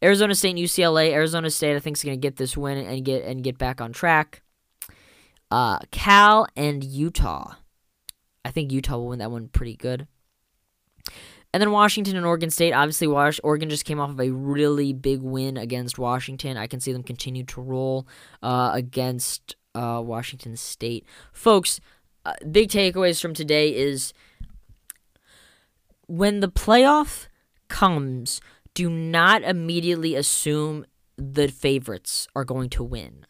Arizona 0.03 0.35
State 0.35 0.51
and 0.51 0.59
UCLA. 0.59 1.11
Arizona 1.11 1.49
State, 1.49 1.75
I 1.75 1.79
think, 1.79 1.97
is 1.97 2.03
going 2.03 2.19
to 2.19 2.21
get 2.21 2.35
this 2.35 2.57
win 2.57 2.77
and 2.77 3.05
get 3.05 3.23
and 3.23 3.43
get 3.43 3.57
back 3.57 3.79
on 3.79 3.93
track. 3.93 4.41
Uh, 5.49 5.79
Cal 5.91 6.47
and 6.55 6.83
Utah. 6.83 7.53
I 8.43 8.51
think 8.51 8.71
Utah 8.71 8.97
will 8.97 9.07
win 9.07 9.19
that 9.19 9.31
one 9.31 9.47
pretty 9.47 9.75
good. 9.75 10.07
And 11.53 11.61
then 11.61 11.71
Washington 11.71 12.17
and 12.17 12.25
Oregon 12.25 12.49
State. 12.49 12.73
Obviously, 12.73 13.07
Was- 13.07 13.39
Oregon 13.43 13.69
just 13.69 13.85
came 13.85 13.99
off 13.99 14.09
of 14.09 14.19
a 14.19 14.31
really 14.31 14.91
big 14.91 15.21
win 15.21 15.55
against 15.55 15.99
Washington. 15.99 16.57
I 16.57 16.65
can 16.65 16.79
see 16.79 16.91
them 16.91 17.03
continue 17.03 17.43
to 17.45 17.61
roll 17.61 18.07
uh, 18.41 18.71
against 18.73 19.55
uh, 19.75 20.01
Washington 20.03 20.57
State. 20.57 21.05
Folks, 21.31 21.79
uh, 22.25 22.33
big 22.51 22.69
takeaways 22.69 23.21
from 23.21 23.33
today 23.33 23.75
is 23.75 24.13
when 26.07 26.39
the 26.39 26.47
playoff 26.47 27.27
comes, 27.67 28.41
do 28.73 28.89
not 28.89 29.43
immediately 29.43 30.15
assume 30.15 30.85
the 31.17 31.47
favorites 31.47 32.27
are 32.35 32.45
going 32.45 32.69
to 32.69 32.83
win. 32.83 33.25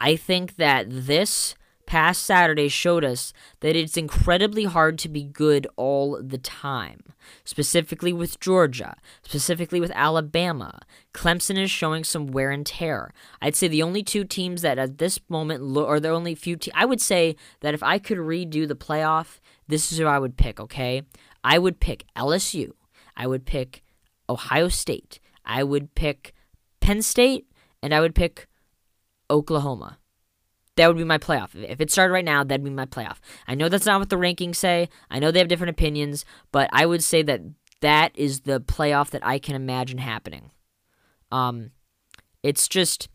I 0.00 0.16
think 0.16 0.56
that 0.56 0.86
this 0.88 1.54
past 1.88 2.22
Saturday 2.22 2.68
showed 2.68 3.02
us 3.02 3.32
that 3.60 3.74
it's 3.74 3.96
incredibly 3.96 4.64
hard 4.64 4.98
to 4.98 5.08
be 5.08 5.24
good 5.24 5.66
all 5.76 6.22
the 6.22 6.36
time, 6.36 7.00
specifically 7.44 8.12
with 8.12 8.38
Georgia, 8.38 8.94
specifically 9.22 9.80
with 9.80 9.90
Alabama. 9.94 10.80
Clemson 11.14 11.58
is 11.58 11.70
showing 11.70 12.04
some 12.04 12.26
wear 12.26 12.50
and 12.50 12.66
tear. 12.66 13.14
I'd 13.40 13.56
say 13.56 13.68
the 13.68 13.82
only 13.82 14.02
two 14.02 14.24
teams 14.24 14.60
that 14.60 14.78
at 14.78 14.98
this 14.98 15.18
moment, 15.30 15.62
lo- 15.62 15.86
or 15.86 15.98
the 15.98 16.10
only 16.10 16.34
few, 16.34 16.56
te- 16.56 16.70
I 16.74 16.84
would 16.84 17.00
say 17.00 17.36
that 17.60 17.72
if 17.72 17.82
I 17.82 17.98
could 17.98 18.18
redo 18.18 18.68
the 18.68 18.76
playoff, 18.76 19.40
this 19.66 19.90
is 19.90 19.96
who 19.96 20.04
I 20.04 20.18
would 20.18 20.36
pick, 20.36 20.60
okay? 20.60 21.02
I 21.42 21.58
would 21.58 21.80
pick 21.80 22.04
LSU. 22.14 22.72
I 23.16 23.26
would 23.26 23.46
pick 23.46 23.82
Ohio 24.28 24.68
State. 24.68 25.20
I 25.42 25.64
would 25.64 25.94
pick 25.94 26.34
Penn 26.82 27.00
State, 27.00 27.46
and 27.82 27.94
I 27.94 28.00
would 28.00 28.14
pick 28.14 28.46
Oklahoma. 29.30 29.98
That 30.78 30.86
would 30.86 30.96
be 30.96 31.02
my 31.02 31.18
playoff. 31.18 31.60
If 31.60 31.80
it 31.80 31.90
started 31.90 32.12
right 32.12 32.24
now, 32.24 32.44
that'd 32.44 32.62
be 32.62 32.70
my 32.70 32.86
playoff. 32.86 33.16
I 33.48 33.56
know 33.56 33.68
that's 33.68 33.84
not 33.84 33.98
what 33.98 34.10
the 34.10 34.16
rankings 34.16 34.54
say. 34.54 34.88
I 35.10 35.18
know 35.18 35.32
they 35.32 35.40
have 35.40 35.48
different 35.48 35.70
opinions, 35.70 36.24
but 36.52 36.70
I 36.72 36.86
would 36.86 37.02
say 37.02 37.20
that 37.22 37.40
that 37.80 38.12
is 38.14 38.42
the 38.42 38.60
playoff 38.60 39.10
that 39.10 39.26
I 39.26 39.40
can 39.40 39.56
imagine 39.56 39.98
happening. 39.98 40.52
Um, 41.32 41.72
it's 42.44 42.68
just 42.68 43.08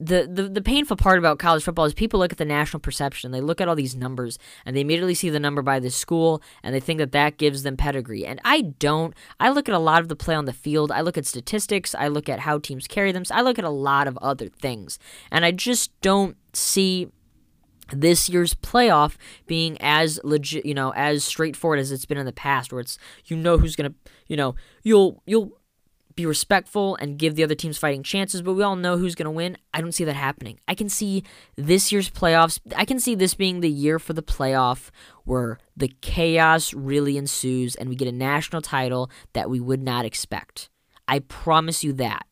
the, 0.00 0.26
the 0.32 0.48
the 0.48 0.62
painful 0.62 0.96
part 0.96 1.18
about 1.18 1.38
college 1.38 1.62
football 1.62 1.84
is 1.84 1.92
people 1.92 2.18
look 2.18 2.32
at 2.32 2.38
the 2.38 2.44
national 2.46 2.80
perception. 2.80 3.32
They 3.32 3.42
look 3.42 3.60
at 3.60 3.68
all 3.68 3.76
these 3.76 3.94
numbers 3.94 4.38
and 4.64 4.74
they 4.74 4.80
immediately 4.80 5.14
see 5.14 5.28
the 5.28 5.38
number 5.38 5.60
by 5.60 5.78
the 5.78 5.90
school 5.90 6.42
and 6.62 6.74
they 6.74 6.80
think 6.80 6.98
that 6.98 7.12
that 7.12 7.36
gives 7.36 7.62
them 7.62 7.76
pedigree. 7.76 8.24
And 8.24 8.40
I 8.42 8.62
don't. 8.62 9.14
I 9.38 9.50
look 9.50 9.68
at 9.68 9.74
a 9.74 9.78
lot 9.78 10.00
of 10.00 10.08
the 10.08 10.16
play 10.16 10.34
on 10.34 10.46
the 10.46 10.54
field. 10.54 10.90
I 10.90 11.02
look 11.02 11.18
at 11.18 11.26
statistics. 11.26 11.94
I 11.94 12.08
look 12.08 12.30
at 12.30 12.40
how 12.40 12.58
teams 12.58 12.86
carry 12.86 13.12
them. 13.12 13.24
I 13.30 13.42
look 13.42 13.58
at 13.58 13.64
a 13.64 13.70
lot 13.70 14.08
of 14.08 14.16
other 14.18 14.48
things. 14.48 14.98
And 15.30 15.44
I 15.44 15.50
just 15.50 15.92
don't 16.00 16.36
see 16.54 17.10
this 17.92 18.28
year's 18.28 18.54
playoff 18.54 19.16
being 19.46 19.76
as 19.80 20.20
legit, 20.24 20.64
you 20.64 20.74
know, 20.74 20.92
as 20.94 21.24
straightforward 21.24 21.78
as 21.78 21.92
it's 21.92 22.06
been 22.06 22.18
in 22.18 22.26
the 22.26 22.32
past 22.32 22.72
where 22.72 22.80
it's 22.80 22.98
you 23.26 23.36
know 23.36 23.58
who's 23.58 23.76
to, 23.76 23.94
you 24.28 24.36
know, 24.36 24.54
you'll 24.82 25.22
you'll 25.26 25.59
be 26.16 26.26
respectful 26.26 26.96
and 26.96 27.18
give 27.18 27.34
the 27.34 27.44
other 27.44 27.54
teams 27.54 27.78
fighting 27.78 28.02
chances, 28.02 28.42
but 28.42 28.54
we 28.54 28.62
all 28.62 28.76
know 28.76 28.96
who's 28.96 29.14
going 29.14 29.26
to 29.26 29.30
win. 29.30 29.56
I 29.72 29.80
don't 29.80 29.92
see 29.92 30.04
that 30.04 30.14
happening. 30.14 30.58
I 30.66 30.74
can 30.74 30.88
see 30.88 31.22
this 31.56 31.92
year's 31.92 32.10
playoffs, 32.10 32.58
I 32.76 32.84
can 32.84 32.98
see 32.98 33.14
this 33.14 33.34
being 33.34 33.60
the 33.60 33.70
year 33.70 33.98
for 33.98 34.12
the 34.12 34.22
playoff 34.22 34.90
where 35.24 35.58
the 35.76 35.92
chaos 36.00 36.74
really 36.74 37.16
ensues 37.16 37.74
and 37.74 37.88
we 37.88 37.96
get 37.96 38.08
a 38.08 38.12
national 38.12 38.62
title 38.62 39.10
that 39.32 39.48
we 39.48 39.60
would 39.60 39.82
not 39.82 40.04
expect. 40.04 40.68
I 41.06 41.20
promise 41.20 41.82
you 41.84 41.92
that. 41.94 42.26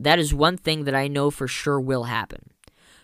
That 0.00 0.18
is 0.18 0.34
one 0.34 0.56
thing 0.56 0.84
that 0.84 0.94
I 0.94 1.08
know 1.08 1.30
for 1.30 1.46
sure 1.46 1.80
will 1.80 2.04
happen. 2.04 2.50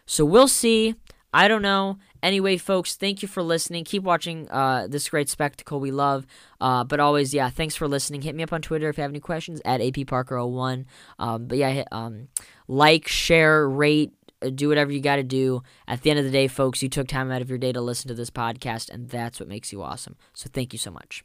So 0.06 0.24
we'll 0.24 0.48
see. 0.48 0.96
I 1.32 1.46
don't 1.46 1.62
know. 1.62 1.98
Anyway, 2.22 2.56
folks, 2.56 2.96
thank 2.96 3.22
you 3.22 3.28
for 3.28 3.42
listening. 3.42 3.84
Keep 3.84 4.02
watching 4.02 4.50
uh, 4.50 4.86
this 4.88 5.08
great 5.08 5.28
spectacle 5.28 5.80
we 5.80 5.90
love. 5.90 6.26
Uh, 6.60 6.84
but 6.84 7.00
always, 7.00 7.32
yeah, 7.32 7.50
thanks 7.50 7.74
for 7.74 7.88
listening. 7.88 8.22
Hit 8.22 8.34
me 8.34 8.42
up 8.42 8.52
on 8.52 8.62
Twitter 8.62 8.88
if 8.88 8.98
you 8.98 9.02
have 9.02 9.10
any 9.10 9.20
questions 9.20 9.60
at 9.64 9.80
APParker01. 9.80 10.84
Um, 11.18 11.46
but 11.46 11.58
yeah, 11.58 11.84
um, 11.92 12.28
like, 12.68 13.08
share, 13.08 13.68
rate, 13.68 14.12
uh, 14.42 14.50
do 14.50 14.68
whatever 14.68 14.92
you 14.92 15.00
got 15.00 15.16
to 15.16 15.22
do. 15.22 15.62
At 15.88 16.02
the 16.02 16.10
end 16.10 16.18
of 16.18 16.24
the 16.24 16.30
day, 16.30 16.48
folks, 16.48 16.82
you 16.82 16.88
took 16.88 17.08
time 17.08 17.30
out 17.30 17.42
of 17.42 17.48
your 17.48 17.58
day 17.58 17.72
to 17.72 17.80
listen 17.80 18.08
to 18.08 18.14
this 18.14 18.30
podcast, 18.30 18.90
and 18.90 19.08
that's 19.08 19.40
what 19.40 19.48
makes 19.48 19.72
you 19.72 19.82
awesome. 19.82 20.16
So 20.34 20.50
thank 20.52 20.72
you 20.72 20.78
so 20.78 20.90
much. 20.90 21.24